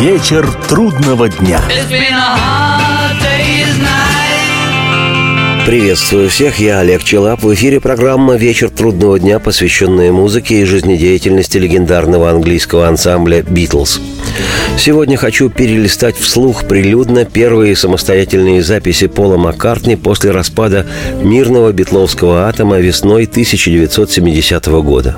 Вечер 0.00 0.48
трудного 0.68 1.28
дня. 1.28 1.60
Приветствую 5.66 6.28
всех, 6.28 6.60
я 6.60 6.78
Олег 6.78 7.02
Челап. 7.02 7.42
В 7.42 7.52
эфире 7.54 7.80
программа 7.80 8.36
«Вечер 8.36 8.70
трудного 8.70 9.18
дня», 9.18 9.40
посвященная 9.40 10.12
музыке 10.12 10.60
и 10.60 10.64
жизнедеятельности 10.64 11.58
легендарного 11.58 12.30
английского 12.30 12.86
ансамбля 12.86 13.42
«Битлз». 13.42 14.00
Сегодня 14.78 15.16
хочу 15.16 15.50
перелистать 15.50 16.16
вслух 16.16 16.68
прилюдно 16.68 17.24
первые 17.24 17.74
самостоятельные 17.74 18.62
записи 18.62 19.08
Пола 19.08 19.36
Маккартни 19.36 19.96
после 19.96 20.30
распада 20.30 20.86
мирного 21.24 21.72
битловского 21.72 22.46
атома 22.48 22.78
весной 22.78 23.24
1970 23.24 24.66
года. 24.66 25.16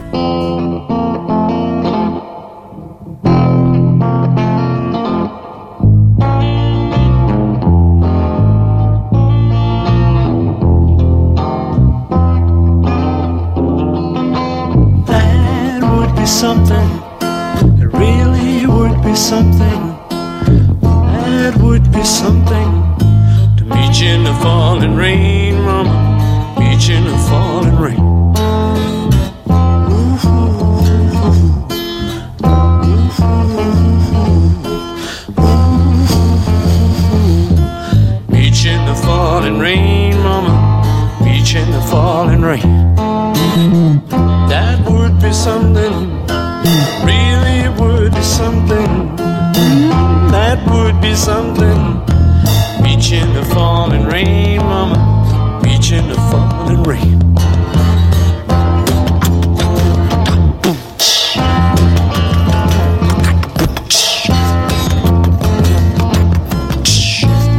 falling 53.90 54.06
rain, 54.06 54.58
mama. 54.58 55.60
Beach 55.64 55.90
in 55.90 56.06
the 56.06 56.14
falling 56.14 56.82
rain. 56.84 57.18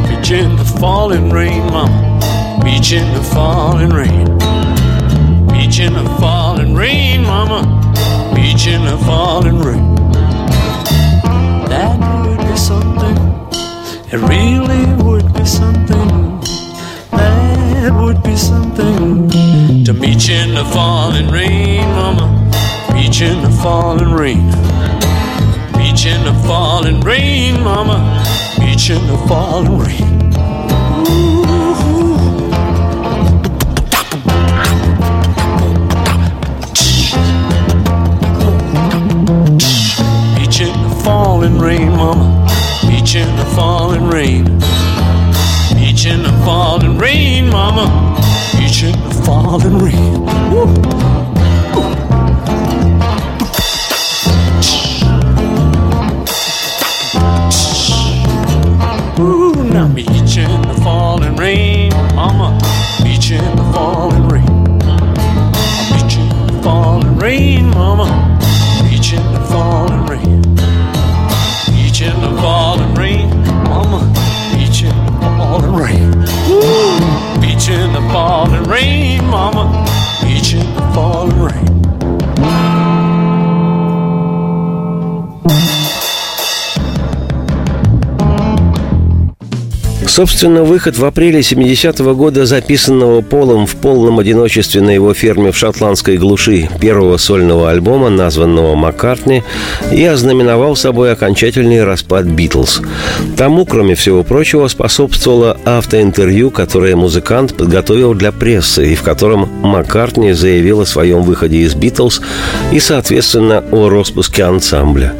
Beach 0.08 0.32
in 0.32 0.56
the 0.56 0.78
falling 0.80 1.30
rain, 1.32 1.66
mama. 1.70 2.62
Beach 2.64 2.94
in 2.94 3.14
the 3.14 3.23
falling 3.34 3.90
rain. 3.90 4.38
Beach 5.48 5.80
in 5.80 5.94
the 5.94 6.16
falling 6.20 6.76
rain, 6.76 7.23
mama. 7.23 7.62
Beach 8.34 8.68
in 8.68 8.86
the 8.86 8.98
falling 9.00 9.60
rain. 9.60 10.01
Beach 20.02 20.30
in 20.30 20.56
the 20.56 20.66
falling 20.66 21.30
rain, 21.30 21.82
mama. 21.90 22.28
Beach 22.92 23.22
in 23.22 23.42
the 23.44 23.50
falling 23.62 24.12
rain. 24.12 24.50
Beach 25.78 26.06
in 26.08 26.24
the 26.26 26.34
falling 26.48 27.02
rain, 27.02 27.62
mama. 27.64 28.24
Beach 28.60 28.90
in 28.90 29.06
the 29.06 29.18
falling 29.28 29.78
rain. 29.78 30.20
Beach 40.36 40.61
in 40.61 40.73
the 40.84 41.02
falling 41.04 41.60
rain, 41.60 41.92
mama. 41.92 42.48
Beach 42.88 43.16
in 43.16 43.36
the 43.38 43.45
falling 43.56 44.10
rain. 44.10 44.45
Beach 45.76 46.06
in 46.06 46.23
the 46.23 46.34
falling 46.44 46.98
rain, 46.98 47.50
mama 47.50 48.11
should 48.81 48.95
fallen 49.25 49.77
rain. 49.77 50.15
Ooh, 59.19 59.64
now 59.65 59.87
the 60.64 60.80
falling 60.81 61.36
rain, 61.36 61.92
mama. 62.15 62.58
The 63.03 63.14
rain. 64.31 64.80
The 66.39 66.43
rain, 67.19 67.69
mama. 67.69 68.30
Собственно, 90.21 90.61
выход 90.61 90.99
в 90.99 91.04
апреле 91.04 91.39
70-го 91.39 92.14
года 92.14 92.45
записанного 92.45 93.21
Полом 93.21 93.65
в 93.65 93.76
полном 93.76 94.20
одиночестве 94.20 94.80
на 94.80 94.92
его 94.92 95.15
ферме 95.15 95.52
в 95.52 95.58
шотландской 95.58 96.17
глуши 96.17 96.70
первого 96.80 97.17
сольного 97.17 97.71
альбома, 97.71 98.11
названного 98.11 98.76
«Маккартни», 98.76 99.42
и 99.92 100.05
ознаменовал 100.05 100.76
собой 100.76 101.11
окончательный 101.11 101.83
распад 101.83 102.26
«Битлз». 102.26 102.83
Тому, 103.36 103.65
кроме 103.65 103.95
всего 103.95 104.21
прочего, 104.21 104.67
способствовало 104.67 105.58
автоинтервью, 105.65 106.52
которое 106.52 106.95
музыкант 106.95 107.58
подготовил 107.58 108.14
для 108.14 108.31
прессы, 108.31 108.93
и 108.93 108.95
в 108.95 109.02
котором 109.02 109.49
Маккартни 109.64 110.33
заявил 110.33 110.81
о 110.81 110.86
своем 110.86 111.23
выходе 111.23 111.61
из 111.61 111.73
«Битлз» 111.73 112.21
и, 112.71 112.80
соответственно, 112.80 113.64
о 113.71 113.89
распуске 113.89 114.43
ансамбля. 114.43 115.15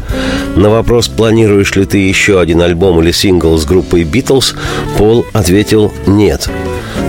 На 0.56 0.70
вопрос, 0.70 1.08
планируешь 1.08 1.76
ли 1.76 1.86
ты 1.86 1.98
еще 1.98 2.40
один 2.40 2.62
альбом 2.62 3.02
или 3.02 3.12
сингл 3.12 3.58
с 3.58 3.66
группой 3.66 4.04
«Битлз», 4.04 4.56
Пол 4.98 5.26
ответил 5.34 5.94
«нет». 6.06 6.50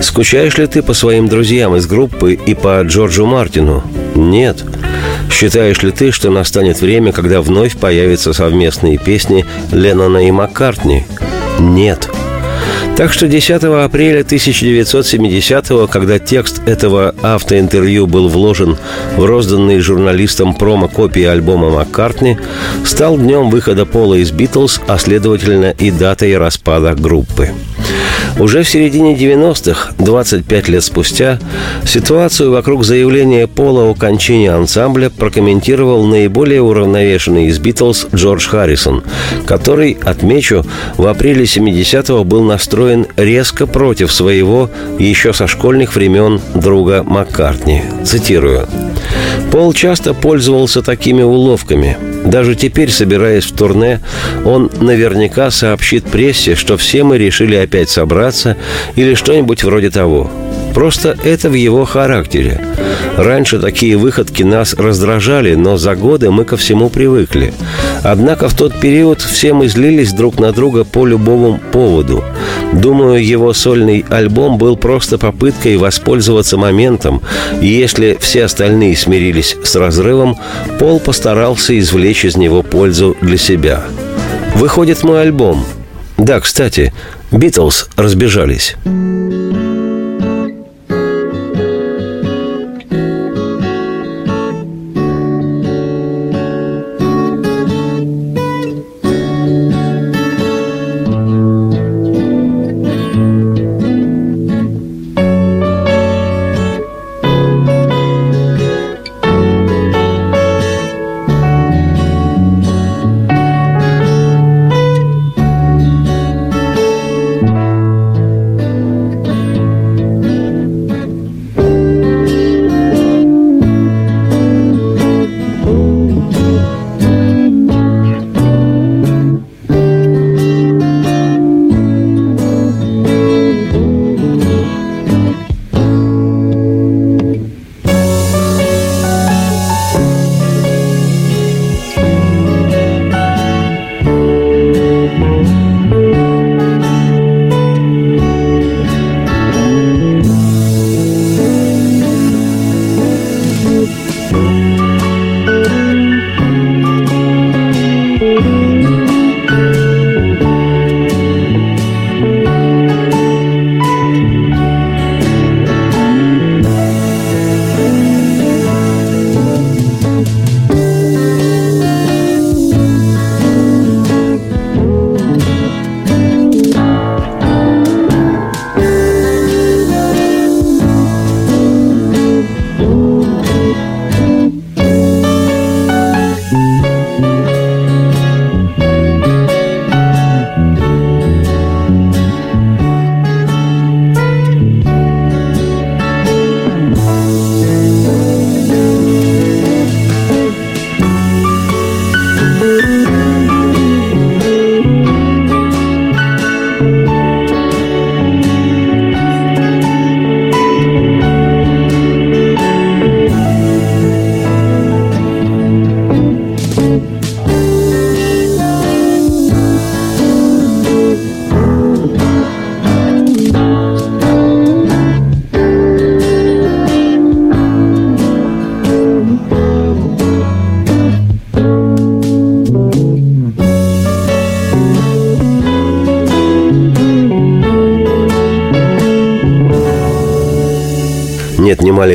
«Скучаешь 0.01 0.57
ли 0.57 0.65
ты 0.67 0.81
по 0.81 0.93
своим 0.93 1.27
друзьям 1.27 1.75
из 1.75 1.85
группы 1.85 2.33
и 2.33 2.53
по 2.55 2.81
Джорджу 2.81 3.25
Мартину?» 3.25 3.83
«Нет». 4.15 4.63
«Считаешь 5.31 5.81
ли 5.83 5.91
ты, 5.91 6.11
что 6.11 6.29
настанет 6.29 6.81
время, 6.81 7.11
когда 7.11 7.41
вновь 7.41 7.77
появятся 7.77 8.33
совместные 8.33 8.97
песни 8.97 9.45
Леннона 9.71 10.27
и 10.27 10.31
Маккартни?» 10.31 11.05
«Нет». 11.59 12.09
Так 12.95 13.11
что 13.11 13.27
10 13.27 13.63
апреля 13.63 14.21
1970-го, 14.21 15.87
когда 15.87 16.19
текст 16.19 16.61
этого 16.67 17.15
автоинтервью 17.23 18.05
был 18.05 18.29
вложен 18.29 18.77
в 19.17 19.25
розданные 19.25 19.81
журналистам 19.81 20.53
промо-копии 20.53 21.23
альбома 21.23 21.71
Маккартни, 21.71 22.37
стал 22.85 23.17
днем 23.17 23.49
выхода 23.49 23.87
Пола 23.87 24.15
из 24.15 24.31
«Битлз», 24.31 24.79
а 24.87 24.99
следовательно 24.99 25.71
и 25.71 25.89
датой 25.89 26.37
распада 26.37 26.93
группы. 26.93 27.49
Уже 28.39 28.63
в 28.63 28.69
середине 28.69 29.15
90-х, 29.15 29.93
25 29.99 30.67
лет 30.67 30.83
спустя, 30.83 31.39
ситуацию 31.85 32.51
вокруг 32.51 32.83
заявления 32.83 33.47
Пола 33.47 33.89
о 33.89 33.93
кончине 33.93 34.51
ансамбля 34.51 35.09
прокомментировал 35.09 36.05
наиболее 36.05 36.61
уравновешенный 36.61 37.47
из 37.47 37.59
«Битлз» 37.59 38.07
Джордж 38.13 38.47
Харрисон, 38.47 39.03
который, 39.45 39.97
отмечу, 40.03 40.65
в 40.97 41.05
апреле 41.05 41.43
70-го 41.43 42.23
был 42.23 42.43
настроен 42.43 43.05
резко 43.17 43.67
против 43.67 44.11
своего 44.11 44.69
еще 44.97 45.31
со 45.33 45.47
школьных 45.47 45.95
времен 45.95 46.41
друга 46.55 47.03
Маккартни. 47.03 47.83
Цитирую. 48.03 48.67
Пол 49.51 49.73
часто 49.73 50.13
пользовался 50.13 50.81
такими 50.81 51.21
уловками. 51.21 52.12
Даже 52.25 52.55
теперь, 52.55 52.89
собираясь 52.89 53.45
в 53.45 53.55
турне, 53.55 53.99
он 54.45 54.71
наверняка 54.79 55.51
сообщит 55.51 56.05
прессе, 56.05 56.55
что 56.55 56.77
все 56.77 57.03
мы 57.03 57.17
решили 57.17 57.55
опять 57.55 57.89
собраться 57.89 58.57
или 58.95 59.13
что-нибудь 59.13 59.63
вроде 59.63 59.89
того. 59.89 60.31
Просто 60.73 61.17
это 61.23 61.49
в 61.49 61.53
его 61.53 61.85
характере. 61.85 62.61
Раньше 63.17 63.59
такие 63.59 63.95
выходки 63.95 64.41
нас 64.43 64.73
раздражали, 64.73 65.53
но 65.53 65.77
за 65.77 65.95
годы 65.95 66.31
мы 66.31 66.45
ко 66.45 66.57
всему 66.57 66.89
привыкли. 66.89 67.53
Однако 68.03 68.49
в 68.49 68.55
тот 68.55 68.79
период 68.79 69.21
все 69.21 69.53
мы 69.53 69.67
злились 69.67 70.13
друг 70.13 70.39
на 70.39 70.51
друга 70.51 70.83
по 70.83 71.05
любому 71.05 71.59
поводу. 71.71 72.23
Думаю, 72.73 73.23
его 73.23 73.53
сольный 73.53 74.03
альбом 74.09 74.57
был 74.57 74.75
просто 74.75 75.17
попыткой 75.17 75.77
воспользоваться 75.77 76.57
моментом, 76.57 77.21
и 77.61 77.67
если 77.67 78.17
все 78.19 78.45
остальные 78.45 78.97
смирились 78.97 79.55
с 79.63 79.75
разрывом, 79.75 80.37
Пол 80.79 80.99
постарался 80.99 81.77
извлечь 81.77 82.25
из 82.25 82.35
него 82.35 82.63
пользу 82.63 83.15
для 83.21 83.37
себя. 83.37 83.83
Выходит 84.55 85.03
мой 85.03 85.21
альбом. 85.21 85.65
Да, 86.17 86.39
кстати, 86.39 86.93
Битлз 87.31 87.89
разбежались. 87.95 88.75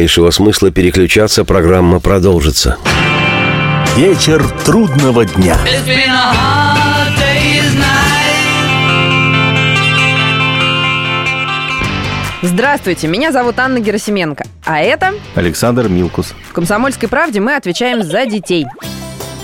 Малейшего 0.08 0.30
смысла 0.30 0.70
переключаться, 0.70 1.44
программа 1.44 2.00
продолжится. 2.00 2.78
Вечер 3.94 4.42
трудного 4.64 5.26
дня. 5.26 5.54
Здравствуйте, 12.40 13.06
меня 13.06 13.32
зовут 13.32 13.58
Анна 13.58 13.80
Герасименко. 13.80 14.46
А 14.64 14.80
это 14.80 15.12
Александр 15.34 15.88
Милкус. 15.88 16.32
в 16.48 16.52
«Комсомольской 16.54 17.10
правде» 17.10 17.40
мы 17.40 17.54
отвечаем 17.56 18.02
за 18.02 18.24
детей. 18.24 18.64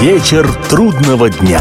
Вечер 0.00 0.50
трудного 0.70 1.28
дня. 1.28 1.60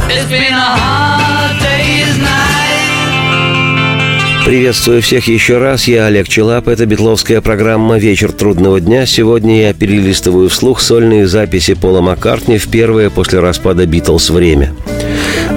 Приветствую 4.45 5.01
всех 5.01 5.27
еще 5.27 5.57
раз. 5.57 5.89
Я 5.89 6.05
Олег 6.05 6.29
Челап. 6.29 6.69
Это 6.69 6.85
битловская 6.85 7.41
программа 7.41 7.97
«Вечер 7.97 8.31
трудного 8.31 8.79
дня». 8.79 9.05
Сегодня 9.05 9.63
я 9.63 9.73
перелистываю 9.73 10.47
вслух 10.47 10.79
сольные 10.79 11.27
записи 11.27 11.73
Пола 11.73 11.99
Маккартни 11.99 12.57
в 12.57 12.69
первое 12.69 13.09
после 13.09 13.41
распада 13.41 13.85
«Битлз» 13.85 14.29
время. 14.29 14.73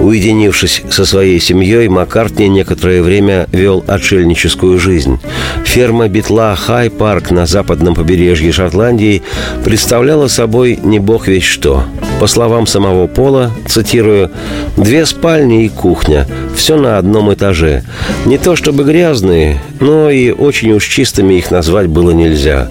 Уединившись 0.00 0.83
со 0.90 1.04
своей 1.04 1.38
семьей, 1.38 1.87
Маккартни 1.87 2.49
некоторое 2.49 3.02
время 3.02 3.47
вел 3.52 3.85
отшельническую 3.87 4.80
жизнь. 4.80 5.21
Ферма 5.64 6.09
Битла 6.09 6.57
Хай 6.57 6.90
Парк 6.90 7.30
на 7.30 7.47
западном 7.47 7.95
побережье 7.95 8.50
Шотландии 8.50 9.23
представляла 9.64 10.26
собой 10.26 10.80
не 10.83 10.99
бог 10.99 11.28
весь 11.28 11.45
что. 11.45 11.85
По 12.23 12.29
словам 12.29 12.69
самого 12.69 13.09
Пола, 13.09 13.50
цитирую, 13.67 14.31
«две 14.76 15.07
спальни 15.07 15.64
и 15.64 15.69
кухня, 15.69 16.29
все 16.55 16.76
на 16.76 16.97
одном 16.97 17.35
этаже. 17.35 17.83
Не 18.26 18.38
то 18.38 18.55
чтобы 18.55 18.85
грязные, 18.85 19.61
но 19.81 20.09
и 20.09 20.31
очень 20.31 20.71
уж 20.71 20.87
чистыми 20.87 21.35
их 21.35 21.50
назвать 21.50 21.88
было 21.88 22.12
нельзя. 22.12 22.69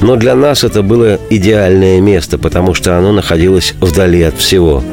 Но 0.00 0.14
для 0.14 0.36
нас 0.36 0.62
это 0.62 0.82
было 0.82 1.18
идеальное 1.30 2.00
место, 2.00 2.38
потому 2.38 2.74
что 2.74 2.96
оно 2.96 3.10
находилось 3.10 3.74
вдали 3.80 4.22
от 4.22 4.36
всего. 4.36 4.84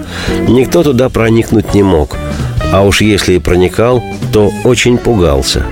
Никто 0.48 0.82
туда 0.82 1.10
проникнуть 1.10 1.75
не 1.75 1.84
мог. 1.84 2.18
А 2.74 2.82
уж 2.82 3.01
если 3.01 3.34
и 3.34 3.39
проникал, 3.39 4.04
то 4.34 4.51
очень 4.63 4.98
пугался. 4.98 5.66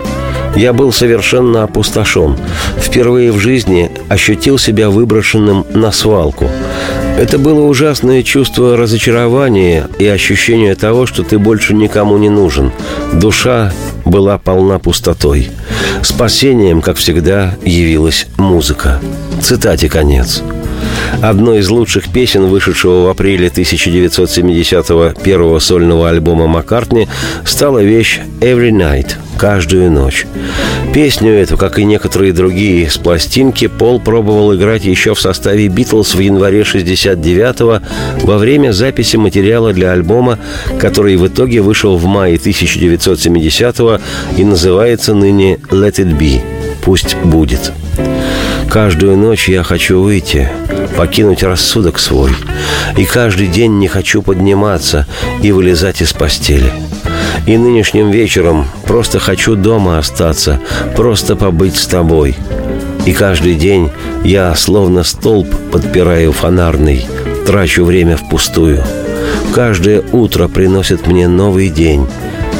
Я 0.55 0.73
был 0.73 0.91
совершенно 0.91 1.63
опустошен. 1.63 2.37
Впервые 2.77 3.31
в 3.31 3.39
жизни 3.39 3.91
ощутил 4.09 4.57
себя 4.57 4.91
выброшенным 4.91 5.65
на 5.73 5.91
свалку. 5.91 6.49
Это 7.17 7.39
было 7.39 7.61
ужасное 7.61 8.21
чувство 8.21 8.77
разочарования 8.77 9.87
и 9.97 10.05
ощущение 10.05 10.75
того, 10.75 11.07
что 11.07 11.23
ты 11.23 11.39
больше 11.39 11.73
никому 11.73 12.15
не 12.19 12.29
нужен. 12.29 12.71
Душа 13.11 13.73
была 14.05 14.37
полна 14.37 14.77
пустотой. 14.77 15.49
Спасением, 16.03 16.81
как 16.81 16.97
всегда, 16.97 17.55
явилась 17.65 18.27
музыка. 18.37 19.01
Цитате 19.41 19.89
конец. 19.89 20.43
Одной 21.21 21.59
из 21.59 21.69
лучших 21.69 22.09
песен, 22.09 22.45
вышедшего 22.45 23.07
в 23.07 23.09
апреле 23.09 23.47
1970-го 23.47 25.19
первого 25.19 25.57
сольного 25.57 26.09
альбома 26.09 26.45
Маккартни, 26.45 27.07
стала 27.43 27.79
вещь 27.79 28.19
«Every 28.41 28.69
Night»– 28.69 29.13
«Каждую 29.37 29.91
ночь». 29.91 30.27
Песню 30.93 31.33
эту, 31.33 31.57
как 31.57 31.77
и 31.79 31.85
некоторые 31.85 32.33
другие 32.33 32.89
с 32.89 32.97
пластинки, 32.97 33.67
Пол 33.67 33.99
пробовал 33.99 34.55
играть 34.55 34.85
еще 34.85 35.13
в 35.13 35.19
составе 35.19 35.67
«Битлз» 35.67 36.15
в 36.15 36.19
январе 36.19 36.61
69-го 36.61 37.81
во 38.25 38.37
время 38.37 38.71
записи 38.71 39.17
материала 39.17 39.73
для 39.73 39.91
альбома, 39.91 40.39
который 40.79 41.17
в 41.17 41.27
итоге 41.27 41.61
вышел 41.61 41.97
в 41.97 42.05
мае 42.05 42.37
1970-го 42.37 43.99
и 44.37 44.43
называется 44.43 45.13
ныне 45.13 45.59
«Let 45.69 45.95
it 45.95 46.17
be»– 46.17 46.41
«Пусть 46.83 47.15
будет». 47.17 47.71
Каждую 48.69 49.17
ночь 49.17 49.49
я 49.49 49.63
хочу 49.63 50.01
выйти, 50.01 50.49
покинуть 50.97 51.43
рассудок 51.43 51.99
свой. 51.99 52.31
И 52.97 53.05
каждый 53.05 53.47
день 53.47 53.77
не 53.77 53.87
хочу 53.87 54.21
подниматься 54.21 55.05
и 55.41 55.51
вылезать 55.51 56.01
из 56.01 56.11
постели– 56.13 56.71
и 57.47 57.57
нынешним 57.57 58.11
вечером 58.11 58.67
просто 58.85 59.19
хочу 59.19 59.55
дома 59.55 59.97
остаться, 59.97 60.59
просто 60.95 61.35
побыть 61.35 61.77
с 61.77 61.87
тобой. 61.87 62.35
И 63.05 63.13
каждый 63.13 63.55
день 63.55 63.89
я, 64.23 64.53
словно 64.53 65.03
столб, 65.03 65.47
подпираю 65.71 66.33
фонарный, 66.33 67.07
трачу 67.47 67.85
время 67.85 68.17
впустую. 68.17 68.83
Каждое 69.55 70.03
утро 70.11 70.49
приносит 70.49 71.07
мне 71.07 71.27
новый 71.27 71.69
день, 71.69 72.05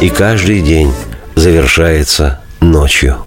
и 0.01 0.10
каждый 0.10 0.62
день 0.62 0.91
завершается 1.36 2.39
ночью. 2.62 3.17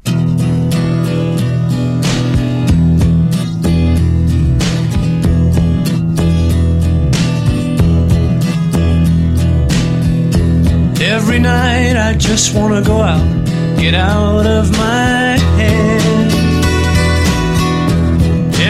I 11.33 12.15
just 12.15 12.57
wanna 12.57 12.83
go 12.83 13.03
out, 13.03 13.25
get 13.79 13.95
out 13.95 14.47
of 14.47 14.73
my 14.73 15.39
head. 15.59 16.03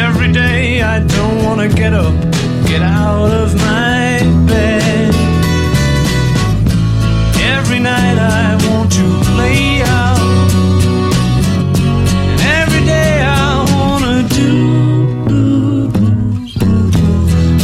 Every 0.05 0.31
day 0.31 0.83
I 0.83 1.00
don't 1.00 1.43
wanna 1.43 1.69
get 1.69 1.95
up, 1.95 2.12
get 2.67 2.83
out 2.83 3.31
of 3.31 3.55
my 3.57 4.21
bed. 4.47 5.14
Every 7.57 7.81
night 7.81 8.19
I 8.19 8.59
want 8.69 8.93
to 8.93 9.07
lay 9.40 9.81
out, 9.83 10.52
and 12.31 12.40
every 12.61 12.85
day 12.85 13.23
I 13.23 13.64
wanna 13.75 14.29
do. 14.29 15.88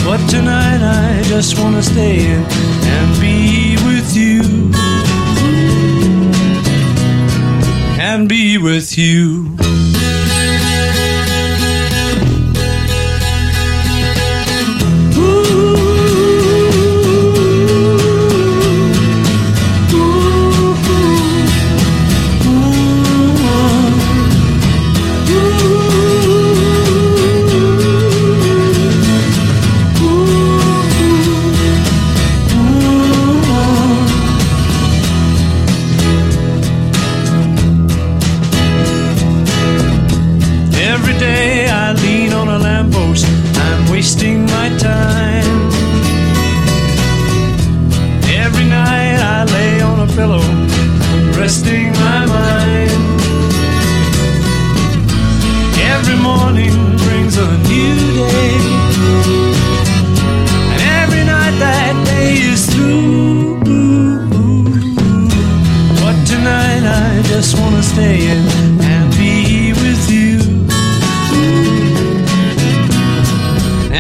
But 0.06 0.20
tonight 0.30 0.80
I 0.80 1.22
just 1.24 1.58
wanna 1.58 1.82
stay 1.82 2.16
in 2.32 2.42
and 2.94 3.20
be 3.20 3.55
and 8.16 8.30
be 8.30 8.56
with 8.56 8.96
you. 8.96 9.55
every 55.98 56.16
morning 56.16 56.74
brings 57.04 57.34
a 57.38 57.48
new 57.70 57.96
day. 58.22 58.54
And 60.72 60.80
every 61.00 61.24
night 61.34 61.54
that 61.64 61.94
day 62.10 62.32
is 62.52 62.62
through. 62.72 63.60
But 66.02 66.16
tonight 66.32 66.84
I 66.84 67.22
just 67.32 67.50
wanna 67.58 67.82
stay 67.82 68.16
in 68.34 68.44
and 68.92 69.06
be 69.20 69.72
with 69.82 70.02
you. 70.16 70.32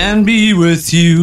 And 0.04 0.26
be 0.26 0.52
with 0.52 0.92
you. 0.92 1.15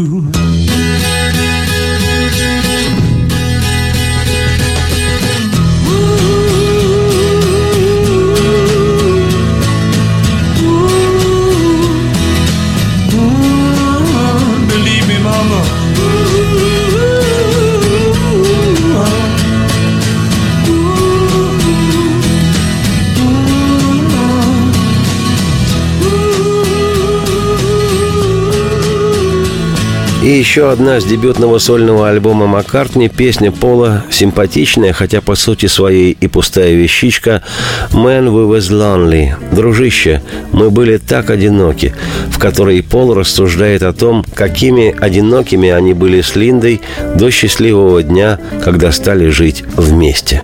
Еще 30.53 30.69
одна 30.69 30.99
с 30.99 31.03
дебютного 31.03 31.57
сольного 31.57 32.09
альбома 32.09 32.45
Маккартни, 32.45 33.09
песня 33.09 33.51
Пола, 33.51 34.03
симпатичная, 34.11 34.93
хотя 34.93 35.19
по 35.19 35.33
сути 35.33 35.65
своей 35.65 36.11
и 36.11 36.27
пустая 36.27 36.75
вещичка. 36.75 37.41
«Man, 37.89 38.27
we 38.27 38.47
was 38.47 38.69
lonely»– 38.69 39.31
«Дружище, 39.51 40.21
мы 40.51 40.69
были 40.69 40.97
так 40.97 41.31
одиноки», 41.31 41.95
в 42.29 42.37
которой 42.37 42.83
Пол 42.83 43.15
рассуждает 43.15 43.81
о 43.81 43.93
том, 43.93 44.23
какими 44.35 44.95
одинокими 44.95 45.71
они 45.71 45.95
были 45.95 46.21
с 46.21 46.35
Линдой 46.35 46.81
до 47.15 47.31
счастливого 47.31 48.03
дня, 48.03 48.37
когда 48.63 48.91
стали 48.91 49.29
жить 49.29 49.63
вместе. 49.75 50.43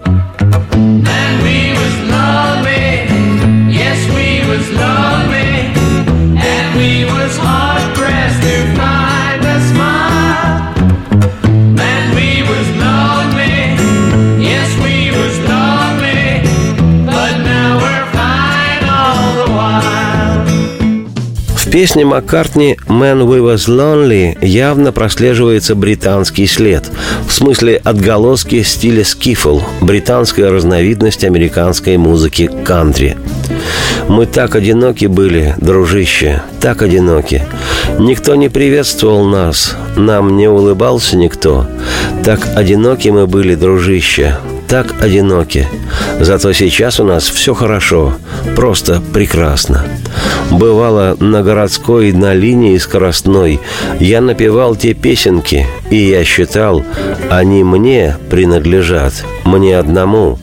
В 21.69 21.71
песне 21.71 22.03
Маккартни 22.03 22.79
«Man 22.87 23.27
We 23.27 23.41
Was 23.43 23.67
Lonely» 23.67 24.43
явно 24.43 24.91
прослеживается 24.91 25.75
британский 25.75 26.47
след, 26.47 26.89
в 27.27 27.31
смысле 27.31 27.79
отголоски 27.83 28.63
стиля 28.63 29.05
скифл, 29.05 29.59
британская 29.79 30.49
разновидность 30.49 31.23
американской 31.23 31.97
музыки 31.97 32.49
кантри. 32.65 33.17
Мы 34.07 34.25
так 34.25 34.55
одиноки 34.55 35.05
были, 35.05 35.53
дружище, 35.61 36.41
так 36.59 36.81
одиноки. 36.81 37.43
Никто 37.99 38.33
не 38.33 38.49
приветствовал 38.49 39.25
нас, 39.25 39.77
нам 39.95 40.37
не 40.37 40.47
улыбался 40.47 41.17
никто. 41.17 41.67
Так 42.23 42.39
одиноки 42.55 43.09
мы 43.09 43.27
были, 43.27 43.53
дружище, 43.53 44.37
так 44.69 45.01
одиноки. 45.01 45.67
Зато 46.19 46.53
сейчас 46.53 46.99
у 46.99 47.03
нас 47.03 47.27
все 47.27 47.53
хорошо, 47.55 48.13
просто 48.55 49.01
прекрасно. 49.13 49.83
Бывало 50.51 51.17
на 51.19 51.41
городской, 51.41 52.11
на 52.11 52.35
линии 52.35 52.77
скоростной 52.77 53.59
я 53.99 54.21
напевал 54.21 54.75
те 54.75 54.93
песенки, 54.93 55.65
и 55.89 55.95
я 55.95 56.23
считал, 56.23 56.83
они 57.31 57.63
мне 57.63 58.17
принадлежат, 58.29 59.25
мне 59.43 59.77
одному. 59.77 60.37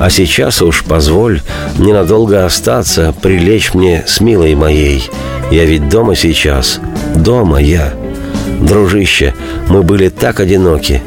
А 0.00 0.08
сейчас 0.08 0.62
уж 0.62 0.82
позволь 0.82 1.42
ненадолго 1.78 2.46
остаться, 2.46 3.14
прилечь 3.20 3.74
мне 3.74 4.04
с 4.06 4.20
милой 4.20 4.54
моей. 4.54 5.08
Я 5.50 5.66
ведь 5.66 5.90
дома 5.90 6.16
сейчас, 6.16 6.80
дома 7.14 7.60
я. 7.60 7.92
Дружище, 8.60 9.34
мы 9.68 9.82
были 9.82 10.08
так 10.08 10.40
одиноки, 10.40 11.02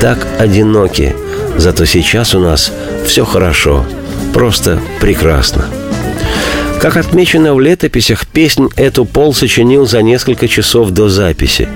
так 0.00 0.18
одиноки, 0.38 1.14
Зато 1.56 1.84
сейчас 1.84 2.34
у 2.34 2.40
нас 2.40 2.72
все 3.06 3.24
хорошо, 3.24 3.84
просто 4.32 4.80
прекрасно. 5.00 5.66
Как 6.80 6.98
отмечено 6.98 7.54
в 7.54 7.60
летописях, 7.60 8.26
песнь 8.26 8.68
эту 8.76 9.06
Пол 9.06 9.32
сочинил 9.32 9.86
за 9.86 10.02
несколько 10.02 10.48
часов 10.48 10.90
до 10.90 11.08
записи. 11.08 11.66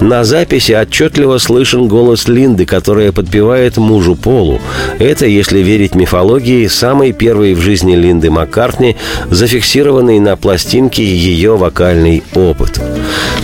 На 0.00 0.24
записи 0.24 0.72
отчетливо 0.72 1.36
слышен 1.36 1.86
голос 1.86 2.28
Линды, 2.28 2.64
которая 2.64 3.12
подпевает 3.12 3.76
мужу 3.76 4.14
Полу. 4.14 4.58
Это, 4.98 5.26
если 5.26 5.58
верить 5.58 5.94
мифологии, 5.94 6.66
самый 6.66 7.12
первый 7.12 7.52
в 7.52 7.60
жизни 7.60 7.94
Линды 7.94 8.30
Маккартни, 8.30 8.96
зафиксированный 9.28 10.18
на 10.18 10.36
пластинке 10.36 11.04
ее 11.04 11.58
вокальный 11.58 12.22
опыт. 12.34 12.80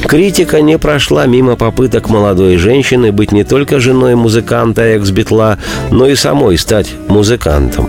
Критика 0.06 0.60
не 0.60 0.78
прошла 0.78 1.26
мимо 1.26 1.56
попыток 1.56 2.08
молодой 2.08 2.56
женщины 2.56 3.10
быть 3.10 3.32
не 3.32 3.42
только 3.42 3.80
женой 3.80 4.14
музыканта 4.14 4.82
экс-битла, 4.82 5.58
но 5.90 6.06
и 6.06 6.14
самой 6.14 6.58
стать 6.58 6.92
музыкантом. 7.08 7.88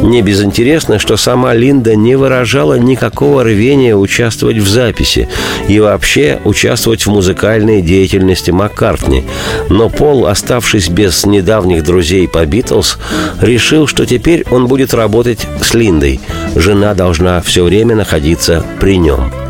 Не 0.00 0.22
безинтересно, 0.22 0.98
что 0.98 1.16
сама 1.16 1.54
Линда 1.54 1.94
не 1.94 2.16
выражала 2.16 2.78
никакого 2.78 3.44
рвения 3.44 3.94
участвовать 3.94 4.56
в 4.56 4.68
записи 4.68 5.28
и 5.68 5.78
вообще 5.78 6.40
участвовать 6.44 7.06
в 7.06 7.10
музыкальной 7.10 7.82
деятельности 7.82 8.50
Маккартни. 8.50 9.24
Но 9.68 9.88
Пол, 9.88 10.26
оставшись 10.26 10.88
без 10.88 11.26
недавних 11.26 11.84
друзей 11.84 12.26
по 12.28 12.44
Битлз, 12.46 12.98
решил, 13.40 13.86
что 13.86 14.06
теперь 14.06 14.44
он 14.50 14.66
будет 14.66 14.94
работать 14.94 15.46
с 15.60 15.74
Линдой. 15.74 16.20
Жена 16.54 16.94
должна 16.94 17.40
все 17.42 17.62
время 17.62 17.94
находиться 17.94 18.64
при 18.80 18.96
нем. 18.96 19.41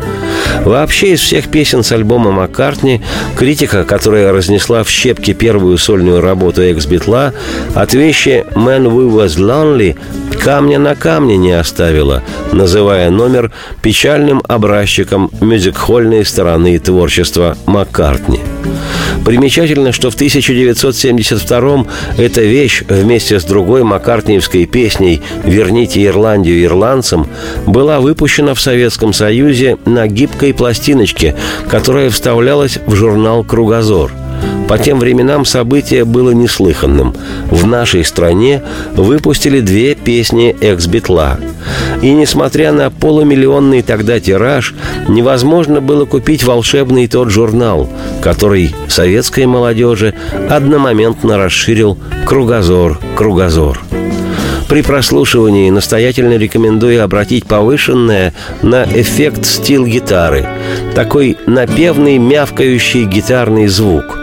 Вообще 0.65 1.13
из 1.13 1.19
всех 1.19 1.49
песен 1.49 1.83
с 1.83 1.91
альбома 1.91 2.31
Маккартни 2.31 3.01
критика, 3.37 3.83
которая 3.83 4.31
разнесла 4.31 4.83
в 4.83 4.89
щепки 4.89 5.33
первую 5.33 5.77
сольную 5.77 6.21
работу 6.21 6.61
экс-битла, 6.61 7.33
от 7.75 7.93
вещи 7.93 8.45
«Man 8.55 8.85
We 8.85 9.09
Was 9.09 9.37
Lonely» 9.37 9.97
камня 10.39 10.79
на 10.79 10.95
камне 10.95 11.37
не 11.37 11.51
оставила, 11.51 12.23
называя 12.51 13.09
номер 13.09 13.51
печальным 13.81 14.41
образчиком 14.47 15.31
мюзик-хольной 15.39 16.25
стороны 16.25 16.77
творчества 16.79 17.57
Маккартни. 17.65 18.41
Примечательно, 19.25 19.91
что 19.91 20.11
в 20.11 20.15
1972 20.15 21.85
эта 22.17 22.41
вещь 22.41 22.83
вместе 22.87 23.39
с 23.39 23.43
другой 23.43 23.83
маккартниевской 23.83 24.65
песней 24.65 25.21
«Верните 25.43 26.03
Ирландию 26.05 26.63
ирландцам» 26.63 27.27
была 27.65 27.99
выпущена 27.99 28.53
в 28.53 28.59
Советском 28.59 29.13
Союзе 29.13 29.77
на 29.85 30.07
гибкой 30.07 30.53
пластиночке, 30.53 31.35
которая 31.69 32.09
вставлялась 32.09 32.79
в 32.85 32.95
журнал 32.95 33.43
«Кругозор». 33.43 34.11
По 34.67 34.77
тем 34.77 34.99
временам 34.99 35.45
событие 35.45 36.05
было 36.05 36.31
неслыханным. 36.31 37.13
В 37.49 37.65
нашей 37.65 38.03
стране 38.05 38.61
выпустили 38.95 39.59
две 39.59 39.95
песни 39.95 40.55
экс-битла. 40.61 41.37
И 42.01 42.11
несмотря 42.11 42.71
на 42.71 42.89
полумиллионный 42.89 43.81
тогда 43.81 44.19
тираж, 44.19 44.73
невозможно 45.07 45.81
было 45.81 46.05
купить 46.05 46.43
волшебный 46.43 47.07
тот 47.07 47.29
журнал, 47.29 47.89
который 48.21 48.73
советской 48.87 49.45
молодежи 49.45 50.13
одномоментно 50.49 51.37
расширил 51.37 51.97
«Кругозор, 52.25 52.99
кругозор». 53.15 53.79
При 54.69 54.81
прослушивании 54.81 55.69
настоятельно 55.69 56.35
рекомендую 56.37 57.03
обратить 57.03 57.45
повышенное 57.45 58.33
на 58.63 58.85
эффект 58.85 59.45
стил-гитары. 59.45 60.47
Такой 60.95 61.37
напевный, 61.45 62.17
мявкающий 62.17 63.03
гитарный 63.05 63.67
звук– 63.67 64.17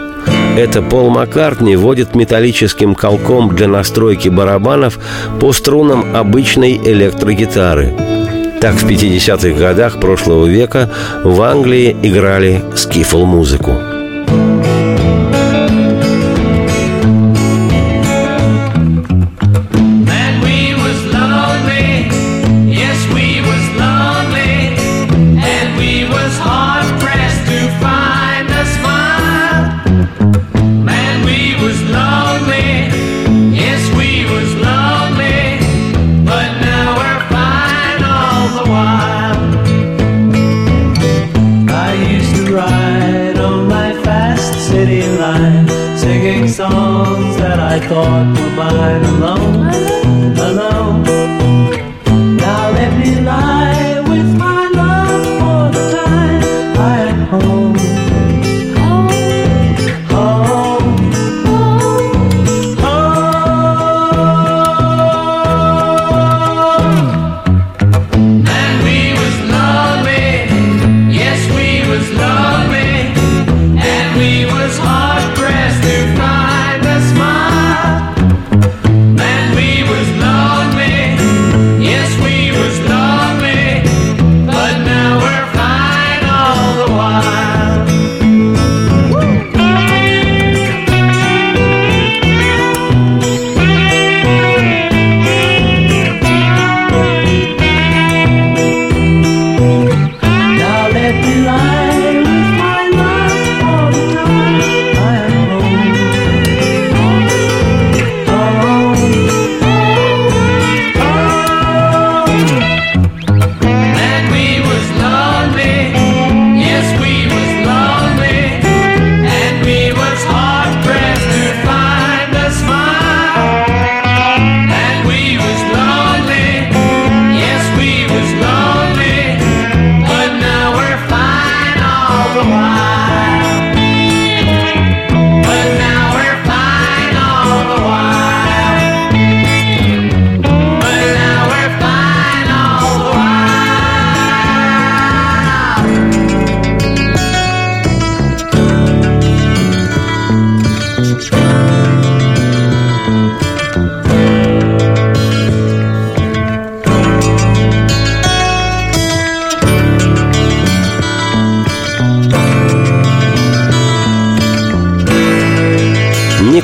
это 0.57 0.81
Пол 0.81 1.09
Маккартни 1.09 1.75
водит 1.75 2.15
металлическим 2.15 2.95
колком 2.95 3.55
для 3.55 3.67
настройки 3.67 4.29
барабанов 4.29 4.99
по 5.39 5.53
струнам 5.53 6.15
обычной 6.15 6.77
электрогитары. 6.77 7.93
Так 8.59 8.75
в 8.75 8.87
50-х 8.87 9.57
годах 9.57 9.99
прошлого 9.99 10.45
века 10.45 10.89
в 11.23 11.41
Англии 11.41 11.95
играли 12.03 12.63
скифл-музыку. 12.75 13.90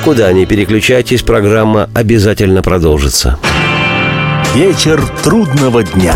Никуда 0.07 0.31
не 0.31 0.45
переключайтесь, 0.45 1.21
программа 1.21 1.89
обязательно 1.93 2.61
продолжится. 2.61 3.37
Вечер 4.55 5.03
трудного 5.21 5.83
дня. 5.83 6.15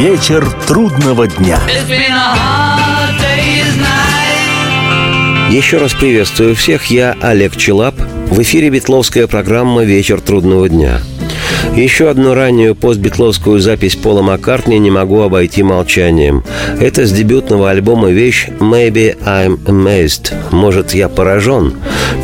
Вечер 0.00 0.50
трудного 0.66 1.28
дня. 1.28 1.60
Еще 5.50 5.76
раз 5.76 5.92
приветствую 5.92 6.56
всех, 6.56 6.86
я 6.86 7.14
Олег 7.20 7.54
Челап. 7.54 7.96
В 8.30 8.40
эфире 8.40 8.70
Бетловская 8.70 9.26
программа 9.26 9.84
«Вечер 9.84 10.22
трудного 10.22 10.70
дня». 10.70 11.02
Еще 11.76 12.08
одну 12.08 12.32
раннюю 12.32 12.74
постбитловскую 12.74 13.60
запись 13.60 13.94
Пола 13.94 14.22
Маккартни 14.22 14.78
не 14.78 14.90
могу 14.90 15.20
обойти 15.20 15.62
молчанием. 15.62 16.44
Это 16.80 17.04
с 17.04 17.12
дебютного 17.12 17.68
альбома 17.68 18.08
вещь 18.08 18.48
«Maybe 18.58 19.18
I'm 19.22 19.62
Amazed» 19.64 20.32
«Может, 20.50 20.94
я 20.94 21.10
поражен». 21.10 21.74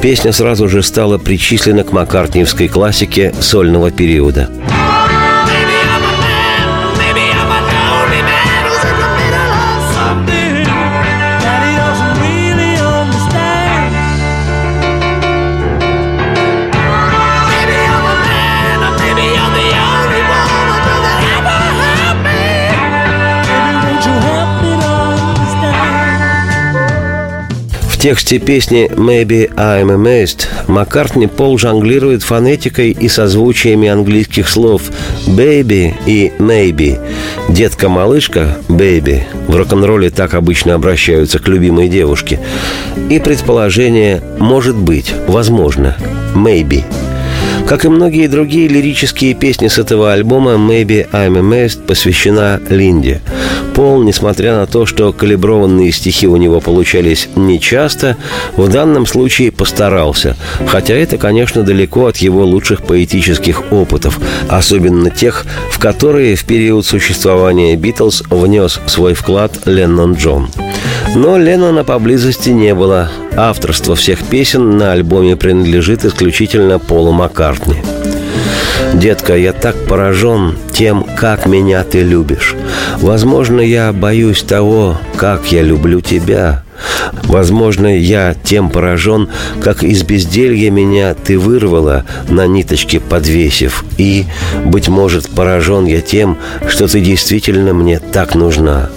Песня 0.00 0.32
сразу 0.32 0.66
же 0.70 0.82
стала 0.82 1.18
причислена 1.18 1.84
к 1.84 1.92
маккартниевской 1.92 2.68
классике 2.68 3.34
сольного 3.38 3.90
периода. 3.90 4.48
Тексте 28.06 28.38
песни 28.38 28.88
«Maybe 28.94 29.52
I'm 29.56 29.88
Amazed» 29.88 30.46
Маккартни 30.68 31.26
Пол 31.26 31.58
жонглирует 31.58 32.22
фонетикой 32.22 32.92
и 32.92 33.08
созвучиями 33.08 33.88
английских 33.88 34.48
слов 34.48 34.92
«baby» 35.26 35.92
и 36.06 36.30
«maybe». 36.38 37.00
Детка-малышка 37.48 38.58
«baby» 38.68 39.24
в 39.48 39.56
рок-н-ролле 39.56 40.10
так 40.10 40.34
обычно 40.34 40.74
обращаются 40.74 41.40
к 41.40 41.48
любимой 41.48 41.88
девушке. 41.88 42.38
И 43.10 43.18
предположение 43.18 44.22
«может 44.38 44.76
быть», 44.76 45.12
«возможно», 45.26 45.96
«maybe». 46.36 46.84
Как 47.66 47.84
и 47.84 47.88
многие 47.88 48.28
другие 48.28 48.68
лирические 48.68 49.34
песни 49.34 49.66
с 49.66 49.76
этого 49.76 50.12
альбома, 50.12 50.52
«Maybe 50.52 51.10
I'm 51.10 51.34
Amazed» 51.34 51.84
посвящена 51.84 52.60
Линде. 52.68 53.20
Пол, 53.74 54.04
несмотря 54.04 54.54
на 54.56 54.68
то, 54.68 54.86
что 54.86 55.12
калиброванные 55.12 55.90
стихи 55.90 56.28
у 56.28 56.36
него 56.36 56.60
получались 56.60 57.28
нечасто, 57.34 58.16
в 58.56 58.68
данном 58.68 59.04
случае 59.04 59.50
постарался. 59.50 60.36
Хотя 60.68 60.94
это, 60.94 61.18
конечно, 61.18 61.64
далеко 61.64 62.06
от 62.06 62.18
его 62.18 62.44
лучших 62.44 62.84
поэтических 62.84 63.72
опытов, 63.72 64.20
особенно 64.48 65.10
тех, 65.10 65.44
в 65.72 65.80
которые 65.80 66.36
в 66.36 66.44
период 66.44 66.86
существования 66.86 67.74
«Битлз» 67.74 68.22
внес 68.30 68.80
свой 68.86 69.14
вклад 69.14 69.66
Леннон 69.66 70.14
Джон. 70.14 70.48
Но 71.16 71.38
Леннона 71.38 71.82
поблизости 71.82 72.50
не 72.50 72.74
было. 72.74 73.10
Авторство 73.36 73.96
всех 73.96 74.22
песен 74.22 74.76
на 74.76 74.92
альбоме 74.92 75.34
принадлежит 75.34 76.04
исключительно 76.04 76.78
Полу 76.78 77.10
Маккартни. 77.10 77.76
Детка, 78.92 79.34
я 79.34 79.54
так 79.54 79.76
поражен 79.86 80.58
тем, 80.74 81.06
как 81.16 81.46
меня 81.46 81.84
ты 81.84 82.02
любишь. 82.02 82.54
Возможно, 82.98 83.62
я 83.62 83.94
боюсь 83.94 84.42
того, 84.42 84.98
как 85.16 85.50
я 85.50 85.62
люблю 85.62 86.02
тебя. 86.02 86.64
Возможно, 87.22 87.86
я 87.98 88.34
тем 88.34 88.68
поражен, 88.68 89.30
как 89.62 89.82
из 89.82 90.02
безделья 90.02 90.70
меня 90.70 91.14
ты 91.14 91.38
вырвала, 91.38 92.04
на 92.28 92.46
ниточке 92.46 93.00
подвесив. 93.00 93.86
И, 93.96 94.26
быть 94.66 94.88
может, 94.88 95.30
поражен 95.30 95.86
я 95.86 96.02
тем, 96.02 96.36
что 96.68 96.86
ты 96.86 97.00
действительно 97.00 97.72
мне 97.72 98.00
так 98.00 98.34
нужна. 98.34 98.90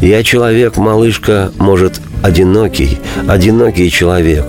Я 0.00 0.22
человек, 0.22 0.76
малышка, 0.76 1.50
может, 1.58 2.00
одинокий, 2.22 2.98
одинокий 3.28 3.90
человек. 3.90 4.44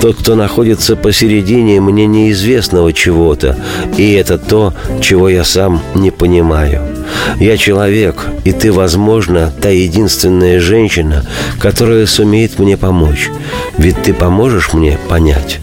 Тот, 0.00 0.16
кто 0.16 0.34
находится 0.34 0.96
посередине 0.96 1.80
мне 1.80 2.06
неизвестного 2.06 2.92
чего-то, 2.92 3.56
и 3.96 4.12
это 4.12 4.38
то, 4.38 4.72
чего 5.00 5.28
я 5.28 5.44
сам 5.44 5.80
не 5.94 6.10
понимаю. 6.10 6.93
Я 7.38 7.56
человек, 7.56 8.26
и 8.44 8.52
ты, 8.52 8.72
возможно, 8.72 9.52
та 9.60 9.70
единственная 9.70 10.60
женщина, 10.60 11.24
которая 11.58 12.06
сумеет 12.06 12.58
мне 12.58 12.76
помочь. 12.76 13.30
Ведь 13.78 14.02
ты 14.02 14.14
поможешь 14.14 14.72
мне 14.72 14.98
понять. 15.08 15.60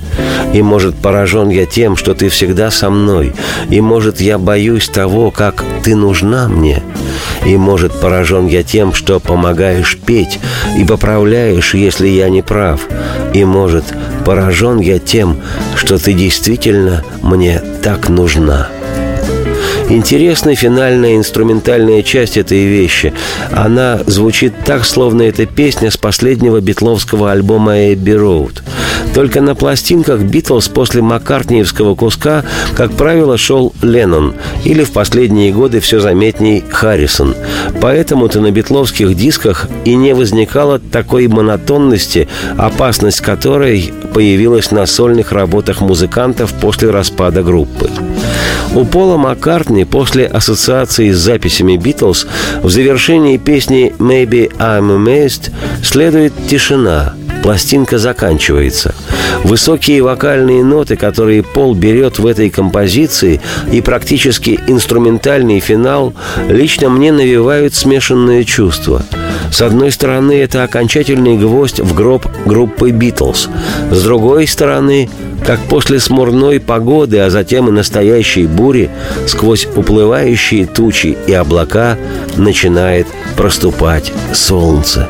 И, 0.53 0.61
может, 0.61 0.95
поражен 0.95 1.49
я 1.49 1.65
тем, 1.65 1.95
что 1.95 2.13
ты 2.13 2.29
всегда 2.29 2.71
со 2.71 2.89
мной. 2.89 3.33
И, 3.69 3.79
может, 3.79 4.19
я 4.19 4.37
боюсь 4.37 4.89
того, 4.89 5.31
как 5.31 5.63
ты 5.83 5.95
нужна 5.95 6.49
мне. 6.49 6.83
И, 7.45 7.55
может, 7.55 7.99
поражен 7.99 8.47
я 8.47 8.63
тем, 8.63 8.93
что 8.93 9.19
помогаешь 9.19 9.97
петь 9.97 10.39
и 10.77 10.83
поправляешь, 10.83 11.73
если 11.73 12.07
я 12.07 12.29
не 12.29 12.41
прав. 12.41 12.81
И, 13.33 13.45
может, 13.45 13.85
поражен 14.25 14.79
я 14.79 14.99
тем, 14.99 15.37
что 15.75 15.97
ты 15.97 16.13
действительно 16.13 17.03
мне 17.21 17.61
так 17.81 18.09
нужна. 18.09 18.69
Интересная 19.91 20.55
финальная 20.55 21.17
инструментальная 21.17 22.01
часть 22.01 22.37
этой 22.37 22.63
вещи. 22.63 23.11
Она 23.51 23.99
звучит 24.07 24.53
так, 24.63 24.85
словно 24.85 25.23
это 25.23 25.45
песня 25.45 25.91
с 25.91 25.97
последнего 25.97 26.61
битловского 26.61 27.29
альбома 27.29 27.93
«Эбби 27.93 28.11
Роуд». 28.11 28.63
Только 29.13 29.41
на 29.41 29.53
пластинках 29.53 30.21
«Битлз» 30.21 30.69
после 30.69 31.01
маккартниевского 31.01 31.95
куска, 31.95 32.45
как 32.73 32.93
правило, 32.93 33.37
шел 33.37 33.73
Леннон, 33.81 34.35
или 34.63 34.85
в 34.85 34.93
последние 34.93 35.51
годы 35.51 35.81
все 35.81 35.99
заметней 35.99 36.63
Харрисон. 36.69 37.35
Поэтому-то 37.81 38.39
на 38.39 38.51
битловских 38.51 39.13
дисках 39.17 39.67
и 39.83 39.95
не 39.95 40.15
возникало 40.15 40.79
такой 40.79 41.27
монотонности, 41.27 42.29
опасность 42.57 43.19
которой 43.19 43.91
появилась 44.13 44.71
на 44.71 44.85
сольных 44.85 45.33
работах 45.33 45.81
музыкантов 45.81 46.53
после 46.53 46.91
распада 46.91 47.43
группы. 47.43 47.89
У 48.73 48.85
Пола 48.85 49.17
Маккартни 49.17 49.83
после 49.83 50.25
ассоциации 50.25 51.11
с 51.11 51.17
записями 51.17 51.75
«Битлз» 51.75 52.25
в 52.63 52.69
завершении 52.69 53.35
песни 53.35 53.93
«Maybe 53.99 54.49
I'm 54.59 54.97
Amazed» 54.97 55.51
следует 55.83 56.33
тишина. 56.47 57.13
Пластинка 57.43 57.97
заканчивается. 57.97 58.95
Высокие 59.43 60.01
вокальные 60.01 60.63
ноты, 60.63 60.95
которые 60.95 61.43
Пол 61.43 61.73
берет 61.75 62.19
в 62.19 62.25
этой 62.25 62.49
композиции, 62.49 63.41
и 63.71 63.81
практически 63.81 64.57
инструментальный 64.67 65.59
финал 65.59 66.13
лично 66.47 66.89
мне 66.89 67.11
навевают 67.11 67.73
смешанное 67.73 68.45
чувство. 68.45 69.03
С 69.51 69.61
одной 69.61 69.91
стороны, 69.91 70.31
это 70.33 70.63
окончательный 70.63 71.37
гвоздь 71.37 71.81
в 71.81 71.93
гроб 71.93 72.25
группы 72.45 72.91
«Битлз». 72.91 73.49
С 73.91 74.03
другой 74.03 74.47
стороны, 74.47 75.09
как 75.45 75.59
после 75.61 75.99
смурной 75.99 76.59
погоды, 76.59 77.19
а 77.19 77.29
затем 77.29 77.67
и 77.67 77.71
настоящей 77.71 78.45
бури, 78.47 78.89
сквозь 79.27 79.67
уплывающие 79.75 80.65
тучи 80.65 81.17
и 81.27 81.33
облака 81.33 81.97
начинает 82.37 83.07
проступать 83.35 84.11
солнце. 84.33 85.07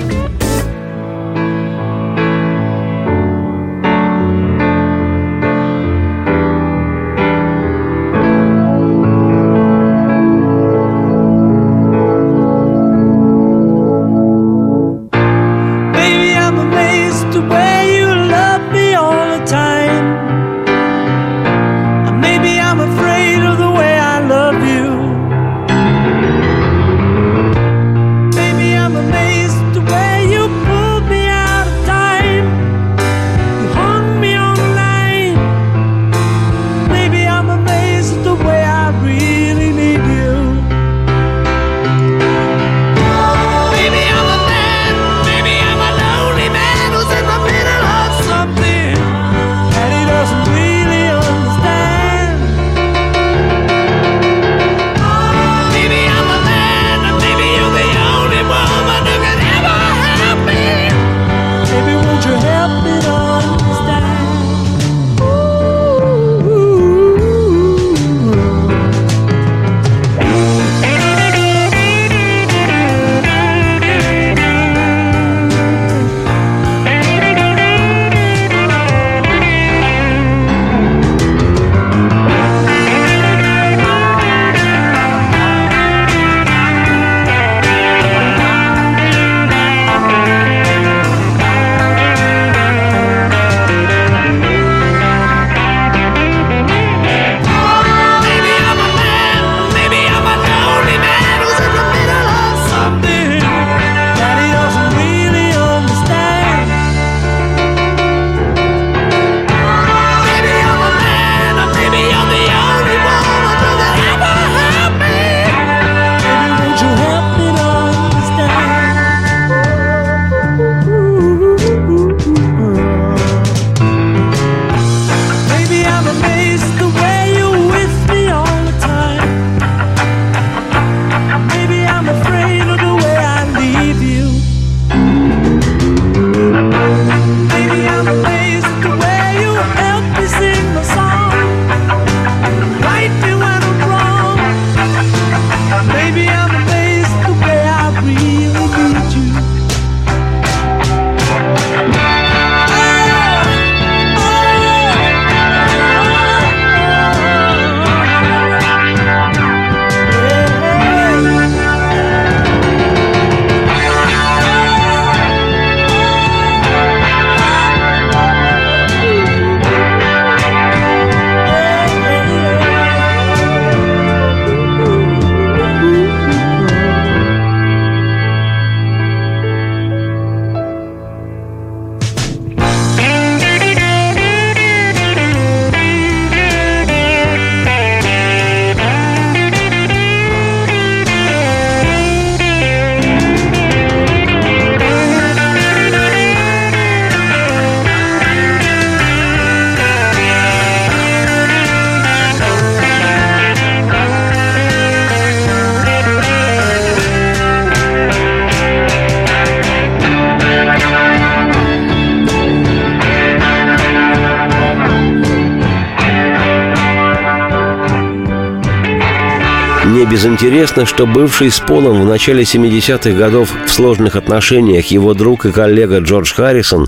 Не 220.41 220.47
безинтересно, 220.47 220.88
что 220.88 221.06
бывший 221.06 221.51
с 221.51 221.60
Полом 221.60 222.01
в 222.01 222.06
начале 222.06 222.41
70-х 222.41 223.12
годов 223.12 223.49
в 223.67 223.71
сложных 223.71 224.15
отношениях 224.15 224.88
его 224.88 225.13
друг 225.13 225.45
и 225.45 225.51
коллега 225.51 225.99
Джордж 225.99 226.34
Харрисон 226.34 226.88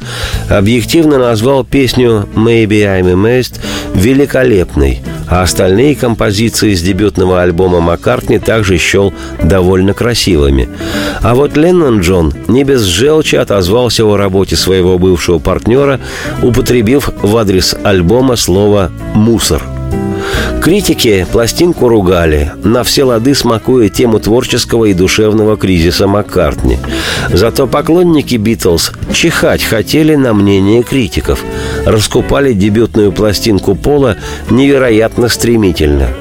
объективно 0.50 1.20
назвал 1.20 1.64
песню 1.64 2.28
«Maybe 2.34 2.82
I'm 2.82 3.14
Amazed» 3.14 3.60
великолепной, 3.94 5.02
а 5.30 5.44
остальные 5.44 5.96
композиции 5.96 6.74
с 6.74 6.82
дебютного 6.82 7.44
альбома 7.44 7.80
Маккартни 7.80 8.40
также 8.40 8.80
счел 8.80 9.14
довольно 9.44 9.94
красивыми. 9.94 10.68
А 11.22 11.36
вот 11.36 11.56
Леннон 11.56 12.00
Джон 12.00 12.34
не 12.48 12.64
без 12.64 12.82
желчи 12.82 13.36
отозвался 13.36 14.04
о 14.04 14.18
работе 14.18 14.56
своего 14.56 14.98
бывшего 14.98 15.38
партнера, 15.38 16.00
употребив 16.42 17.12
в 17.22 17.38
адрес 17.38 17.76
альбома 17.84 18.36
слово 18.36 18.92
«мусор». 19.14 19.62
Критики 20.64 21.28
пластинку 21.30 21.90
ругали, 21.90 22.54
на 22.64 22.86
все 22.86 23.04
лады 23.04 23.36
смакуя 23.36 23.90
тему 23.90 24.22
творческого 24.22 24.86
и 24.86 24.94
душевного 24.94 25.58
кризиса 25.58 26.08
Маккартни. 26.08 26.80
Зато 27.34 27.68
поклонники 27.68 28.36
«Битлз» 28.36 28.94
чихать 29.14 29.62
хотели 29.62 30.16
на 30.16 30.34
мнение 30.34 30.82
критиков. 30.82 31.44
Раскупали 31.86 32.54
дебютную 32.54 33.12
пластинку 33.12 33.76
Пола 33.76 34.18
невероятно 34.50 35.28
стремительно– 35.30 36.08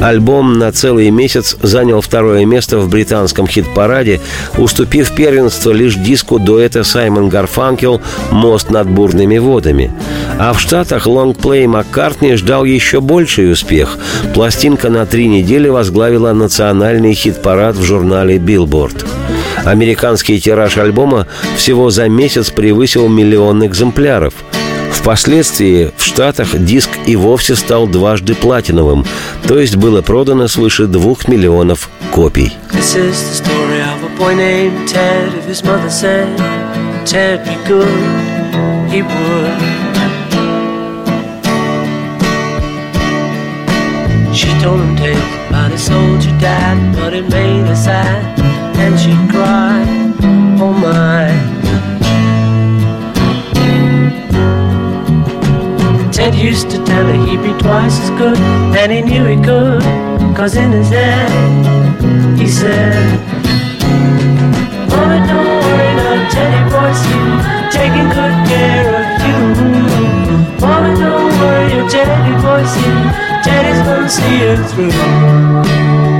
Альбом 0.00 0.58
на 0.58 0.72
целый 0.72 1.10
месяц 1.10 1.56
занял 1.62 2.00
второе 2.00 2.44
место 2.44 2.78
в 2.78 2.88
британском 2.88 3.46
хит-параде, 3.46 4.20
уступив 4.56 5.14
первенство 5.14 5.72
лишь 5.72 5.96
диску 5.96 6.38
дуэта 6.38 6.84
Саймон 6.84 7.28
Гарфанкел 7.28 8.00
«Мост 8.30 8.70
над 8.70 8.88
бурными 8.88 9.38
водами». 9.38 9.92
А 10.38 10.52
в 10.52 10.60
Штатах 10.60 11.06
лонгплей 11.06 11.66
Маккартни 11.66 12.34
ждал 12.34 12.64
еще 12.64 13.00
больший 13.00 13.52
успех. 13.52 13.98
Пластинка 14.34 14.88
на 14.88 15.04
три 15.04 15.28
недели 15.28 15.68
возглавила 15.68 16.32
национальный 16.32 17.12
хит-парад 17.12 17.76
в 17.76 17.82
журнале 17.82 18.38
«Billboard». 18.38 19.04
Американский 19.64 20.40
тираж 20.40 20.78
альбома 20.78 21.26
всего 21.56 21.90
за 21.90 22.08
месяц 22.08 22.50
превысил 22.50 23.08
миллион 23.08 23.66
экземпляров– 23.66 24.32
Впоследствии 24.92 25.90
в 25.96 26.04
Штатах 26.04 26.58
диск 26.58 26.90
и 27.06 27.16
вовсе 27.16 27.56
стал 27.56 27.86
дважды 27.86 28.34
платиновым, 28.34 29.04
то 29.46 29.58
есть 29.58 29.76
было 29.76 30.02
продано 30.02 30.48
свыше 30.48 30.86
двух 30.86 31.28
миллионов 31.28 31.88
копий. 32.12 32.52
She 44.32 44.48
told 44.60 44.80
him 44.80 44.96
tales 44.96 45.18
about 45.48 45.72
his 45.72 45.82
soldier 45.82 46.30
dad, 46.38 46.94
but 46.94 47.12
it 47.12 47.28
made 47.28 47.66
her 47.66 47.74
sad, 47.74 48.38
and 48.78 48.98
she 48.98 49.12
cried, 49.28 49.86
Oh 50.60 50.72
my. 50.72 51.29
Used 56.40 56.70
to 56.70 56.82
tell 56.84 57.06
her 57.06 57.26
he'd 57.26 57.42
be 57.42 57.52
twice 57.60 58.00
as 58.00 58.10
good, 58.18 58.38
and 58.80 58.90
he 58.90 59.02
knew 59.02 59.24
he 59.26 59.36
could, 59.36 59.82
cause 60.34 60.56
in 60.56 60.72
his 60.72 60.88
head 60.88 61.30
he 62.38 62.46
said, 62.46 62.94
Mama, 64.88 65.18
don't 65.28 65.46
worry, 65.64 65.90
no 66.00 66.28
Teddy 66.32 66.62
boy's 66.72 67.00
here, 67.08 67.38
taking 67.70 68.08
good 68.08 68.36
care 68.48 68.88
of 69.00 69.06
you. 69.26 69.38
Mama, 70.60 70.90
don't 70.96 71.32
worry, 71.40 71.74
your 71.74 71.88
Teddy 71.90 72.34
boy's 72.42 72.74
here, 72.74 73.04
Teddy's 73.44 73.80
gonna 73.84 74.08
see 74.08 74.40
you 74.40 74.56
through. 74.68 76.19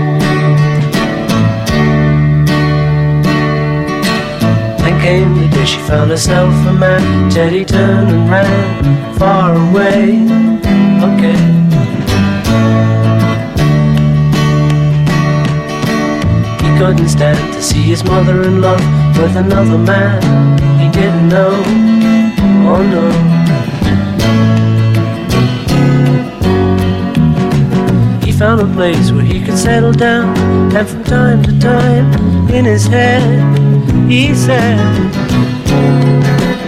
Came 5.00 5.34
the 5.34 5.48
day 5.48 5.64
she 5.64 5.78
found 5.80 6.10
herself 6.10 6.52
a 6.66 6.72
man. 6.72 7.30
Teddy 7.30 7.64
turned 7.64 8.10
and 8.10 8.30
ran 8.30 9.14
far 9.18 9.54
away. 9.54 10.20
Okay. 11.08 11.38
He 16.62 16.68
couldn't 16.78 17.08
stand 17.08 17.54
to 17.54 17.62
see 17.62 17.82
his 17.82 18.04
mother 18.04 18.42
in 18.42 18.60
love 18.60 18.84
with 19.18 19.36
another 19.36 19.78
man 19.78 20.20
he 20.80 20.88
didn't 20.90 21.28
know. 21.28 21.62
Oh 22.72 22.82
no. 22.94 23.04
He 28.24 28.32
found 28.32 28.60
a 28.60 28.74
place 28.74 29.10
where 29.10 29.24
he 29.24 29.44
could 29.44 29.58
settle 29.58 29.92
down, 29.92 30.36
and 30.74 30.88
from 30.88 31.04
time 31.04 31.42
to 31.42 31.58
time, 31.58 32.48
in 32.50 32.64
his 32.64 32.86
head, 32.86 33.69
he 34.10 34.34
said, 34.34 34.76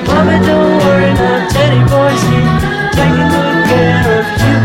Mommy, 0.06 0.38
don't 0.46 0.78
worry, 0.78 1.10
no 1.18 1.30
Teddy 1.50 1.82
boy's 1.90 2.22
here, 2.30 2.54
taking 2.94 3.28
good 3.34 3.58
care 3.66 4.22
of 4.22 4.26
you. 4.46 4.58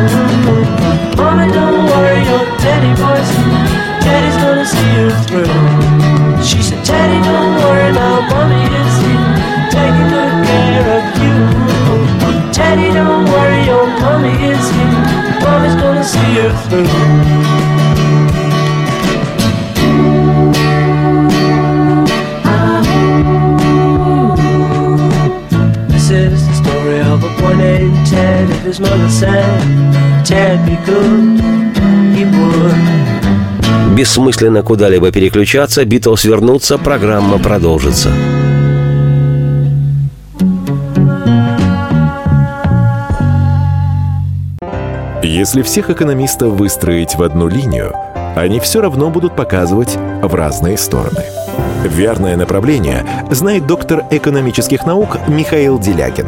Mommy, 1.17 1.51
don't 1.51 1.89
worry, 1.89 2.21
no 2.29 2.37
Teddy 2.61 2.93
boy's 3.01 3.29
here, 3.33 3.65
Teddy's 4.05 4.37
gonna 4.37 4.63
see 4.63 4.89
you 4.93 5.09
through. 5.25 6.43
She 6.45 6.61
said, 6.61 6.85
Teddy, 6.85 7.19
don't 7.25 7.55
worry, 7.65 7.91
now 7.93 8.21
Mommy 8.29 8.61
is 8.61 8.95
here, 9.01 9.25
taking 9.73 10.09
good 10.13 10.33
care 10.45 10.87
of 10.97 11.05
you. 11.17 11.37
Teddy, 12.53 12.93
don't 12.93 13.25
worry, 13.25 13.65
your 13.65 13.87
mommy 13.87 14.33
is 14.53 14.69
here, 14.69 15.01
Mommy's 15.41 15.75
gonna 15.81 16.03
see 16.03 16.29
you 16.37 16.49
through. 16.69 17.66
His 28.67 28.82
mother 28.82 29.10
said 29.10 30.25
Ted 30.25 30.60
be 30.65 30.75
good, 30.86 31.39
he 32.13 32.25
would. 32.25 33.95
Бессмысленно 33.95 34.62
куда-либо 34.62 35.10
переключаться, 35.10 35.86
Битлз 35.86 36.25
вернутся, 36.25 36.77
программа 36.77 37.39
продолжится. 37.39 38.12
Если 45.23 45.62
всех 45.62 45.89
экономистов 45.89 46.51
выстроить 46.51 47.15
в 47.15 47.23
одну 47.23 47.47
линию, 47.47 47.93
они 48.36 48.60
все 48.60 48.82
равно 48.82 49.10
будут 49.10 49.34
показывать 49.34 49.97
в 50.21 50.36
разные 50.36 50.77
стороны. 50.77 51.23
Верное 51.86 52.36
направление 52.36 53.06
знает 53.32 53.65
доктор 53.65 54.03
экономических 54.12 54.86
наук 54.86 55.19
Михаил 55.30 55.80
Делякин. 55.80 56.27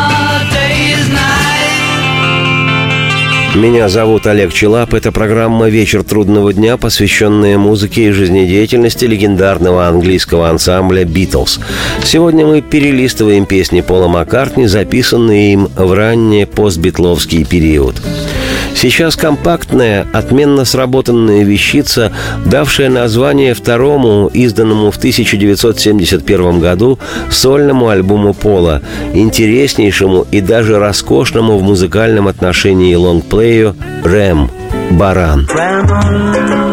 Меня 3.53 3.89
зовут 3.89 4.27
Олег 4.27 4.53
Челап. 4.53 4.93
Это 4.93 5.11
программа 5.11 5.67
«Вечер 5.67 6.03
трудного 6.03 6.53
дня», 6.53 6.77
посвященная 6.77 7.57
музыке 7.57 8.07
и 8.07 8.11
жизнедеятельности 8.11 9.03
легендарного 9.03 9.87
английского 9.87 10.49
ансамбля 10.49 11.03
«Битлз». 11.03 11.59
Сегодня 12.01 12.45
мы 12.45 12.61
перелистываем 12.61 13.45
песни 13.45 13.81
Пола 13.81 14.07
Маккартни, 14.07 14.67
записанные 14.67 15.51
им 15.51 15.67
в 15.75 15.91
ранний 15.91 16.45
постбитловский 16.45 17.43
период. 17.43 18.01
Сейчас 18.81 19.15
компактная, 19.15 20.07
отменно 20.11 20.65
сработанная 20.65 21.43
вещица, 21.43 22.11
давшая 22.45 22.89
название 22.89 23.53
второму, 23.53 24.27
изданному 24.33 24.89
в 24.89 24.97
1971 24.97 26.59
году, 26.59 26.97
сольному 27.29 27.89
альбому 27.89 28.33
Пола, 28.33 28.81
интереснейшему 29.13 30.25
и 30.31 30.41
даже 30.41 30.79
роскошному 30.79 31.59
в 31.59 31.61
музыкальном 31.61 32.27
отношении 32.27 32.95
лонгплею 32.95 33.75
«Рэм»– 34.03 34.49
«Баран». 34.89 35.47
If 35.47 36.70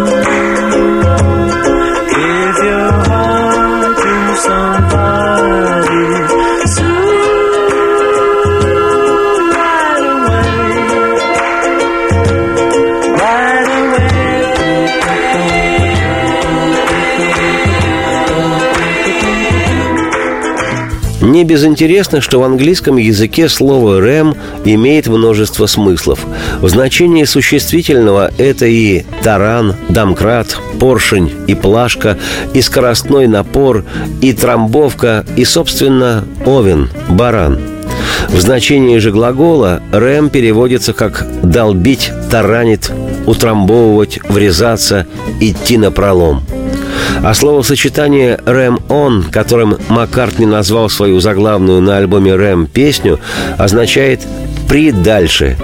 безинтересно, 21.48 22.20
что 22.20 22.40
в 22.40 22.44
английском 22.44 22.98
языке 22.98 23.48
слово 23.48 24.00
«рэм» 24.00 24.36
имеет 24.64 25.08
множество 25.08 25.66
смыслов. 25.66 26.20
В 26.60 26.68
значении 26.68 27.24
существительного 27.24 28.30
это 28.38 28.66
и 28.66 29.04
таран, 29.22 29.74
домкрат, 29.88 30.60
поршень 30.78 31.32
и 31.48 31.54
плашка, 31.54 32.18
и 32.54 32.62
скоростной 32.62 33.26
напор, 33.26 33.84
и 34.20 34.32
трамбовка, 34.32 35.24
и, 35.36 35.44
собственно, 35.44 36.24
овен, 36.44 36.90
баран– 37.08 37.58
в 38.28 38.40
значении 38.40 38.98
же 38.98 39.10
глагола 39.10 39.80
«рэм» 39.90 40.28
переводится 40.28 40.92
как 40.92 41.26
«долбить», 41.42 42.12
«таранит», 42.30 42.90
«утрамбовывать», 43.26 44.20
«врезаться», 44.28 45.06
«идти 45.40 45.78
на 45.78 45.90
пролом». 45.90 46.42
А 47.22 47.34
словосочетание 47.34 48.38
«рэм 48.44 48.80
он», 48.88 49.24
которым 49.24 49.76
Маккартни 49.88 50.46
назвал 50.46 50.90
свою 50.90 51.20
заглавную 51.20 51.80
на 51.80 51.98
альбоме 51.98 52.34
«Рэм» 52.34 52.66
песню, 52.66 53.18
означает 53.56 54.20
«при 54.68 54.90
дальше», 54.92 55.56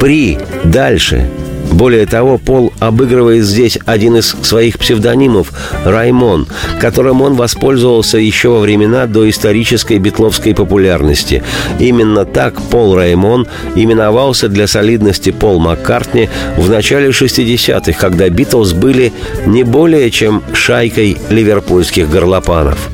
«при 0.00 0.38
дальше», 0.64 1.28
более 1.74 2.06
того, 2.06 2.38
Пол 2.38 2.72
обыгрывает 2.78 3.44
здесь 3.44 3.78
один 3.84 4.16
из 4.16 4.28
своих 4.42 4.78
псевдонимов– 4.78 5.52
Раймон, 5.84 6.46
которым 6.80 7.20
он 7.20 7.34
воспользовался 7.34 8.18
еще 8.18 8.50
во 8.50 8.60
времена 8.60 9.06
до 9.06 9.28
исторической 9.28 9.98
битловской 9.98 10.54
популярности. 10.54 11.42
Именно 11.78 12.24
так 12.24 12.60
Пол 12.62 12.94
Раймон 12.94 13.46
именовался 13.74 14.48
для 14.48 14.66
солидности 14.66 15.30
Пол 15.30 15.58
Маккартни 15.58 16.28
в 16.56 16.70
начале 16.70 17.08
60-х, 17.08 17.98
когда 17.98 18.28
Битлз 18.28 18.72
были 18.72 19.12
не 19.46 19.64
более 19.64 20.10
чем 20.10 20.42
шайкой 20.52 21.18
ливерпульских 21.28 22.08
горлопанов 22.08 22.90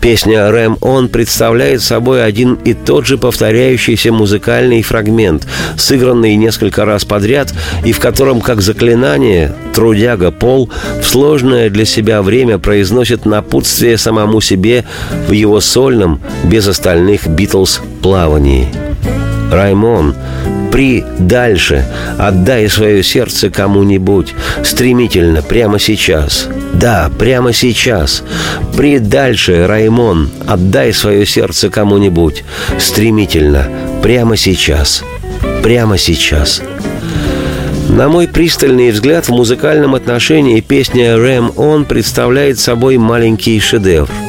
Песня 0.00 0.50
«Рэм 0.50 0.78
Он» 0.80 1.08
представляет 1.08 1.82
собой 1.82 2.24
один 2.24 2.54
и 2.64 2.74
тот 2.74 3.06
же 3.06 3.18
повторяющийся 3.18 4.12
музыкальный 4.12 4.82
фрагмент, 4.82 5.46
сыгранный 5.76 6.36
несколько 6.36 6.84
раз 6.84 7.04
подряд 7.04 7.52
и 7.84 7.92
в 7.92 7.98
котором, 7.98 8.40
как 8.40 8.60
заклинание, 8.60 9.54
трудяга 9.74 10.30
Пол 10.30 10.70
в 11.00 11.04
сложное 11.04 11.68
для 11.70 11.84
себя 11.84 12.22
время 12.22 12.58
произносит 12.58 13.26
напутствие 13.26 13.98
самому 13.98 14.40
себе 14.40 14.84
в 15.26 15.32
его 15.32 15.60
сольном, 15.60 16.20
без 16.44 16.66
остальных 16.68 17.26
«Битлз» 17.26 17.80
плавании. 18.02 18.68
Раймон, 19.50 20.14
при 20.72 21.04
дальше, 21.18 21.84
отдай 22.18 22.68
свое 22.68 23.02
сердце 23.02 23.50
кому-нибудь, 23.50 24.34
стремительно, 24.62 25.42
прямо 25.42 25.78
сейчас. 25.78 26.48
Да, 26.72 27.10
прямо 27.18 27.52
сейчас. 27.52 28.22
При 28.76 28.98
дальше, 28.98 29.66
Раймон, 29.66 30.30
отдай 30.46 30.92
свое 30.92 31.26
сердце 31.26 31.70
кому-нибудь, 31.70 32.44
стремительно, 32.78 33.68
прямо 34.02 34.36
сейчас. 34.36 35.02
Прямо 35.62 35.98
сейчас. 35.98 36.62
На 37.88 38.08
мой 38.08 38.28
пристальный 38.28 38.90
взгляд, 38.90 39.26
в 39.26 39.30
музыкальном 39.30 39.94
отношении 39.94 40.60
песня 40.60 41.16
«Рэм 41.16 41.52
Он» 41.56 41.84
представляет 41.84 42.58
собой 42.58 42.98
маленький 42.98 43.58
шедевр– 43.58 44.08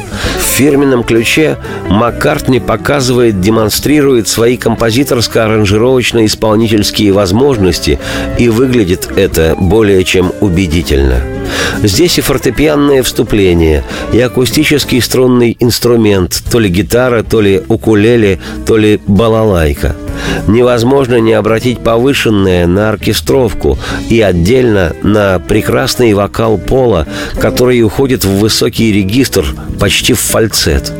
фирменном 0.50 1.04
ключе 1.04 1.58
Маккартни 1.88 2.60
показывает, 2.60 3.40
демонстрирует 3.40 4.28
свои 4.28 4.56
композиторско-аранжировочно-исполнительские 4.56 7.12
возможности, 7.12 7.98
и 8.38 8.48
выглядит 8.48 9.08
это 9.16 9.54
более 9.58 10.04
чем 10.04 10.32
убедительно. 10.40 11.39
Здесь 11.82 12.18
и 12.18 12.20
фортепианное 12.20 13.02
вступление, 13.02 13.84
и 14.12 14.20
акустический 14.20 15.00
струнный 15.00 15.56
инструмент, 15.60 16.42
то 16.50 16.58
ли 16.58 16.68
гитара, 16.68 17.22
то 17.22 17.40
ли 17.40 17.62
укулеле, 17.68 18.38
то 18.66 18.76
ли 18.76 19.00
балалайка– 19.06 19.96
невозможно 20.46 21.20
не 21.20 21.32
обратить 21.32 21.80
повышенное 21.80 22.66
на 22.66 22.90
оркестровку 22.90 23.78
и 24.08 24.20
отдельно 24.20 24.94
на 25.02 25.38
прекрасный 25.38 26.14
вокал 26.14 26.58
Пола, 26.58 27.06
который 27.40 27.82
уходит 27.82 28.24
в 28.24 28.38
высокий 28.38 28.92
регистр, 28.92 29.44
почти 29.78 30.12
в 30.12 30.20
фальцет. 30.20 30.92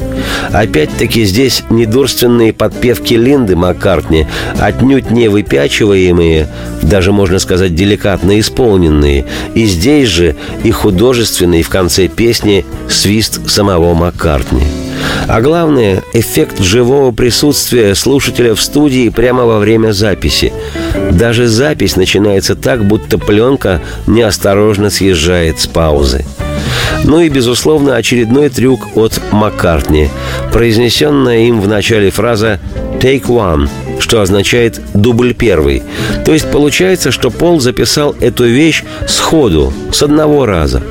Опять-таки 0.52 1.24
здесь 1.24 1.62
недурственные 1.70 2.52
подпевки 2.52 3.14
Линды 3.14 3.56
Маккартни, 3.56 4.26
отнюдь 4.58 5.10
не 5.10 5.28
выпячиваемые, 5.28 6.48
даже 6.82 7.12
можно 7.12 7.38
сказать 7.38 7.74
деликатно 7.74 8.38
исполненные, 8.40 9.26
и 9.54 9.64
здесь 9.66 10.08
же 10.08 10.36
и 10.64 10.70
художественный 10.70 11.62
в 11.62 11.68
конце 11.68 12.08
песни 12.08 12.64
свист 12.88 13.48
самого 13.48 13.94
Маккартни. 13.94 14.89
А 15.28 15.40
главное– 15.40 16.02
эффект 16.12 16.60
живого 16.60 17.12
присутствия 17.12 17.94
слушателя 17.94 18.54
в 18.54 18.60
студии 18.60 19.08
прямо 19.08 19.44
во 19.44 19.58
время 19.58 19.92
записи. 19.92 20.52
Даже 21.12 21.46
запись 21.46 21.96
начинается 21.96 22.56
так, 22.56 22.84
будто 22.84 23.18
пленка 23.18 23.80
неосторожно 24.06 24.90
съезжает 24.90 25.60
с 25.60 25.66
паузы. 25.66 26.24
Ну 27.04 27.20
и, 27.20 27.28
безусловно, 27.28 27.96
очередной 27.96 28.48
трюк 28.48 28.96
от 28.96 29.20
Маккартни, 29.32 30.08
произнесенная 30.52 31.40
им 31.40 31.60
в 31.60 31.68
начале 31.68 32.10
фраза 32.10 32.60
«Take 33.00 33.26
one», 33.26 33.68
что 33.98 34.20
означает 34.20 34.80
«дубль 34.94 35.32
первый». 35.34 35.82
То 36.24 36.32
есть 36.32 36.50
получается, 36.50 37.10
что 37.10 37.30
Пол 37.30 37.60
записал 37.60 38.14
эту 38.20 38.44
вещь 38.44 38.84
сходу, 39.06 39.72
с 39.92 40.02
одного 40.02 40.44
раза. 40.46 40.82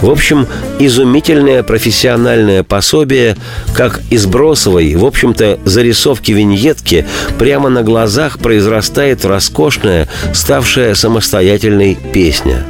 В 0.00 0.10
общем, 0.10 0.46
изумительное 0.78 1.62
профессиональное 1.64 2.62
пособие, 2.62 3.36
как 3.74 4.00
из 4.10 4.26
Бросовой, 4.26 4.94
в 4.94 5.04
общем-то, 5.04 5.58
зарисовки 5.64 6.30
виньетки, 6.30 7.04
прямо 7.38 7.68
на 7.68 7.82
глазах 7.82 8.38
произрастает 8.38 9.24
роскошная, 9.24 10.08
ставшая 10.32 10.94
самостоятельной 10.94 11.98
песня. 12.12 12.64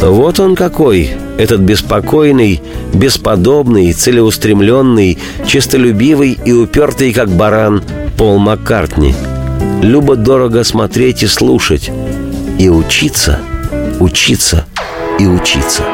Вот 0.00 0.40
он 0.40 0.56
какой, 0.56 1.10
этот 1.38 1.60
беспокойный, 1.60 2.62
бесподобный, 2.92 3.92
целеустремленный, 3.92 5.18
честолюбивый 5.46 6.38
и 6.44 6.52
упертый, 6.52 7.12
как 7.12 7.28
баран, 7.28 7.82
Пол 8.16 8.38
Маккартни. 8.38 9.14
Любо-дорого 9.82 10.64
смотреть 10.64 11.22
и 11.22 11.26
слушать, 11.26 11.90
и 12.58 12.68
учиться, 12.68 13.38
учиться 14.00 14.66
и 15.18 15.26
учиться. 15.26 15.84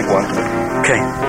big 0.00 0.10
one. 0.10 0.24
Okay. 0.80 1.19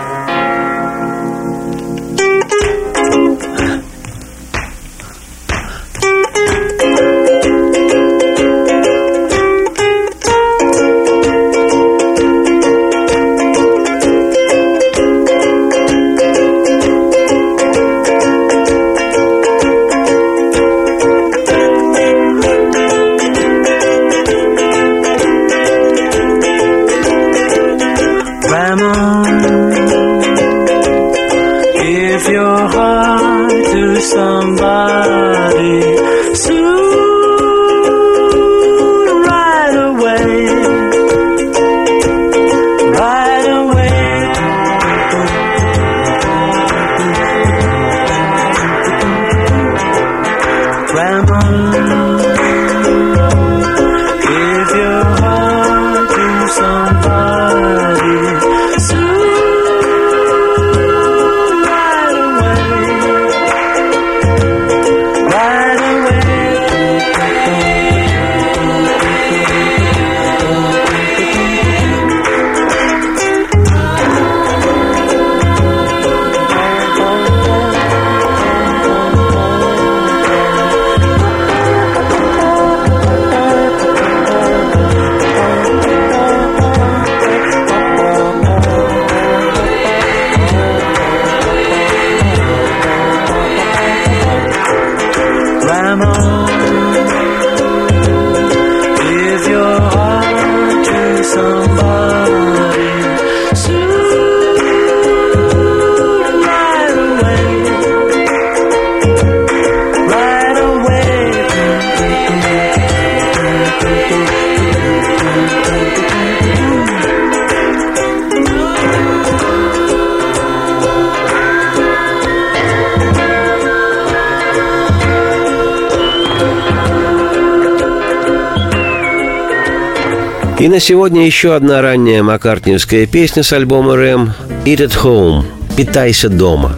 И 130.61 130.67
на 130.67 130.79
сегодня 130.79 131.25
еще 131.25 131.55
одна 131.55 131.81
ранняя 131.81 132.21
маккартниевская 132.21 133.07
песня 133.07 133.41
с 133.41 133.51
альбома 133.51 133.95
«Рэм» 133.95 134.33
«Eat 134.63 134.77
at 134.77 134.95
Home»– 135.01 135.43
«Питайся 135.75 136.29
дома». 136.29 136.75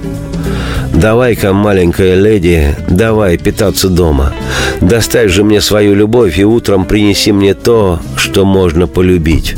Давай-ка, 0.93 1.51
маленькая 1.51 2.15
леди, 2.15 2.77
давай 2.87 3.37
питаться 3.37 3.89
дома. 3.89 4.31
Доставь 4.79 5.31
же 5.31 5.43
мне 5.43 5.59
свою 5.59 5.95
любовь 5.95 6.39
и 6.39 6.45
утром 6.45 6.85
принеси 6.85 7.33
мне 7.33 7.55
то, 7.55 7.99
что 8.15 8.45
можно 8.45 8.87
полюбить. 8.87 9.53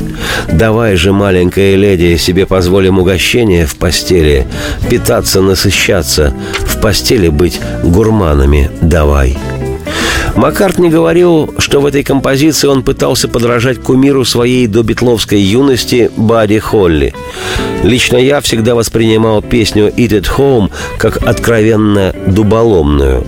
Давай 0.50 0.96
же, 0.96 1.12
маленькая 1.12 1.76
леди, 1.76 2.16
себе 2.16 2.46
позволим 2.46 2.98
угощение 2.98 3.64
в 3.64 3.76
постели, 3.76 4.44
питаться, 4.90 5.40
насыщаться, 5.40 6.34
в 6.58 6.80
постели 6.80 7.28
быть 7.28 7.60
гурманами 7.84 8.72
давай. 8.80 9.38
Маккартни 10.36 10.90
говорил, 10.90 11.54
что 11.66 11.80
в 11.80 11.86
этой 11.86 12.04
композиции 12.04 12.68
он 12.68 12.84
пытался 12.84 13.26
подражать 13.26 13.82
кумиру 13.82 14.24
своей 14.24 14.68
добитловской 14.68 15.40
юности 15.40 16.12
Бадди 16.16 16.60
Холли. 16.60 17.12
Лично 17.82 18.18
я 18.18 18.40
всегда 18.40 18.76
воспринимал 18.76 19.42
песню 19.42 19.88
«Eat 19.88 20.10
at 20.10 20.28
Home» 20.36 20.70
как 20.96 21.26
откровенно 21.26 22.14
дуболомную. 22.28 23.26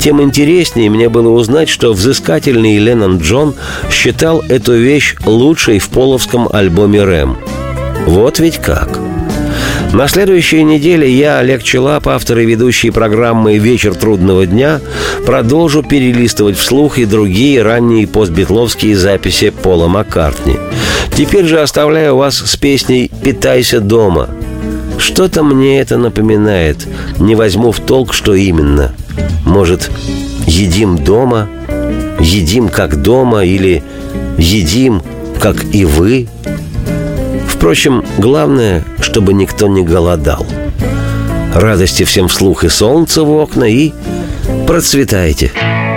Тем 0.00 0.22
интереснее 0.22 0.88
мне 0.88 1.08
было 1.08 1.30
узнать, 1.30 1.68
что 1.68 1.92
взыскательный 1.92 2.78
Леннон 2.78 3.18
Джон 3.18 3.56
считал 3.90 4.40
эту 4.48 4.74
вещь 4.74 5.16
лучшей 5.26 5.80
в 5.80 5.88
половском 5.88 6.48
альбоме 6.52 7.02
«Рэм». 7.02 7.38
Вот 8.06 8.38
ведь 8.38 8.58
как– 8.58 9.00
на 9.92 10.06
следующей 10.06 10.62
неделе 10.62 11.10
я, 11.10 11.38
Олег 11.38 11.64
Челап, 11.64 12.06
автор 12.06 12.38
и 12.38 12.46
ведущий 12.46 12.90
программы 12.90 13.58
«Вечер 13.58 13.94
трудного 13.94 14.46
дня», 14.46 14.80
продолжу 15.26 15.82
перелистывать 15.82 16.56
вслух 16.56 16.98
и 16.98 17.04
другие 17.04 17.62
ранние 17.62 18.06
постбитловские 18.06 18.96
записи 18.96 19.50
Пола 19.50 19.88
Маккартни. 19.88 20.56
Теперь 21.16 21.44
же 21.46 21.60
оставляю 21.60 22.16
вас 22.16 22.36
с 22.36 22.56
песней 22.56 23.10
«Питайся 23.22 23.80
дома». 23.80 24.30
Что-то 24.98 25.42
мне 25.42 25.80
это 25.80 25.98
напоминает. 25.98 26.86
Не 27.18 27.34
возьму 27.34 27.72
в 27.72 27.80
толк, 27.80 28.14
что 28.14 28.34
именно. 28.34 28.94
Может, 29.44 29.90
едим 30.46 30.98
дома? 30.98 31.48
Едим 32.20 32.68
как 32.68 33.02
дома 33.02 33.44
или 33.44 33.82
едим, 34.38 35.02
как 35.40 35.64
и 35.72 35.84
вы– 35.84 36.28
Впрочем, 37.60 38.02
главное, 38.16 38.82
чтобы 39.02 39.34
никто 39.34 39.68
не 39.68 39.82
голодал. 39.82 40.46
Радости 41.54 42.04
всем 42.04 42.28
вслух 42.28 42.64
и 42.64 42.70
солнце 42.70 43.22
в 43.22 43.30
окна, 43.30 43.64
и 43.64 43.92
процветайте. 44.66 45.52
Вечер 45.54 45.89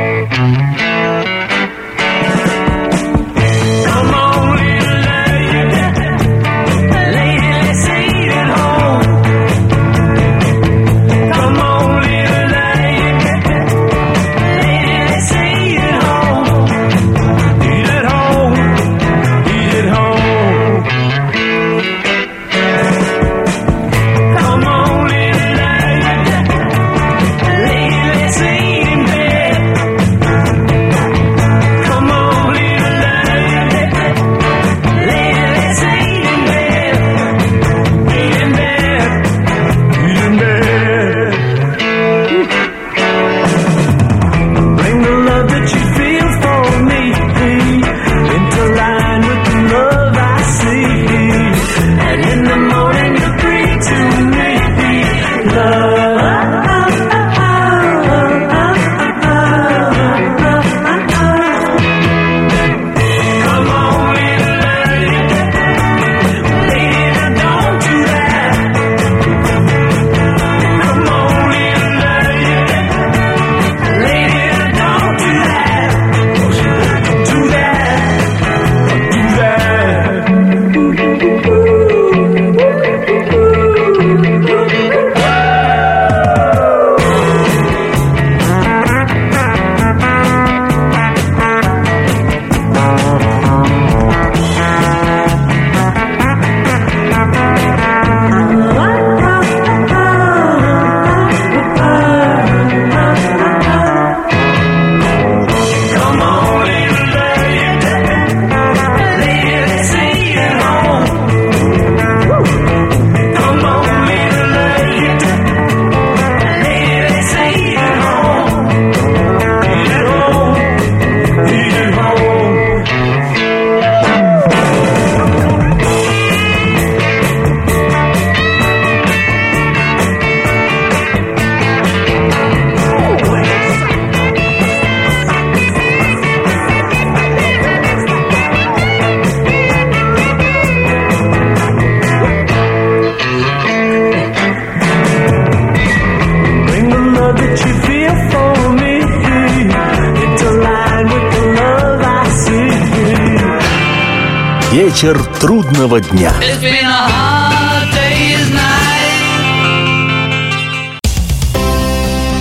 трудного 155.44 156.00
дня. 156.00 156.34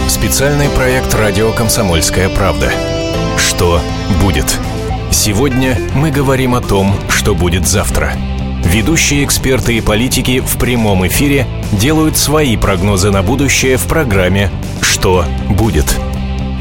Специальный 0.06 0.68
проект 0.68 1.12
«Радио 1.12 1.50
Комсомольская 1.50 2.28
правда». 2.28 2.70
Что 3.36 3.80
будет? 4.22 4.56
Сегодня 5.10 5.76
мы 5.96 6.12
говорим 6.12 6.54
о 6.54 6.60
том, 6.60 6.94
что 7.08 7.34
будет 7.34 7.66
завтра. 7.66 8.12
Ведущие 8.66 9.24
эксперты 9.24 9.78
и 9.78 9.80
политики 9.80 10.38
в 10.38 10.56
прямом 10.56 11.04
эфире 11.08 11.48
делают 11.72 12.16
свои 12.16 12.56
прогнозы 12.56 13.10
на 13.10 13.24
будущее 13.24 13.78
в 13.78 13.88
программе 13.88 14.48
«Что 14.80 15.24
будет?». 15.48 15.92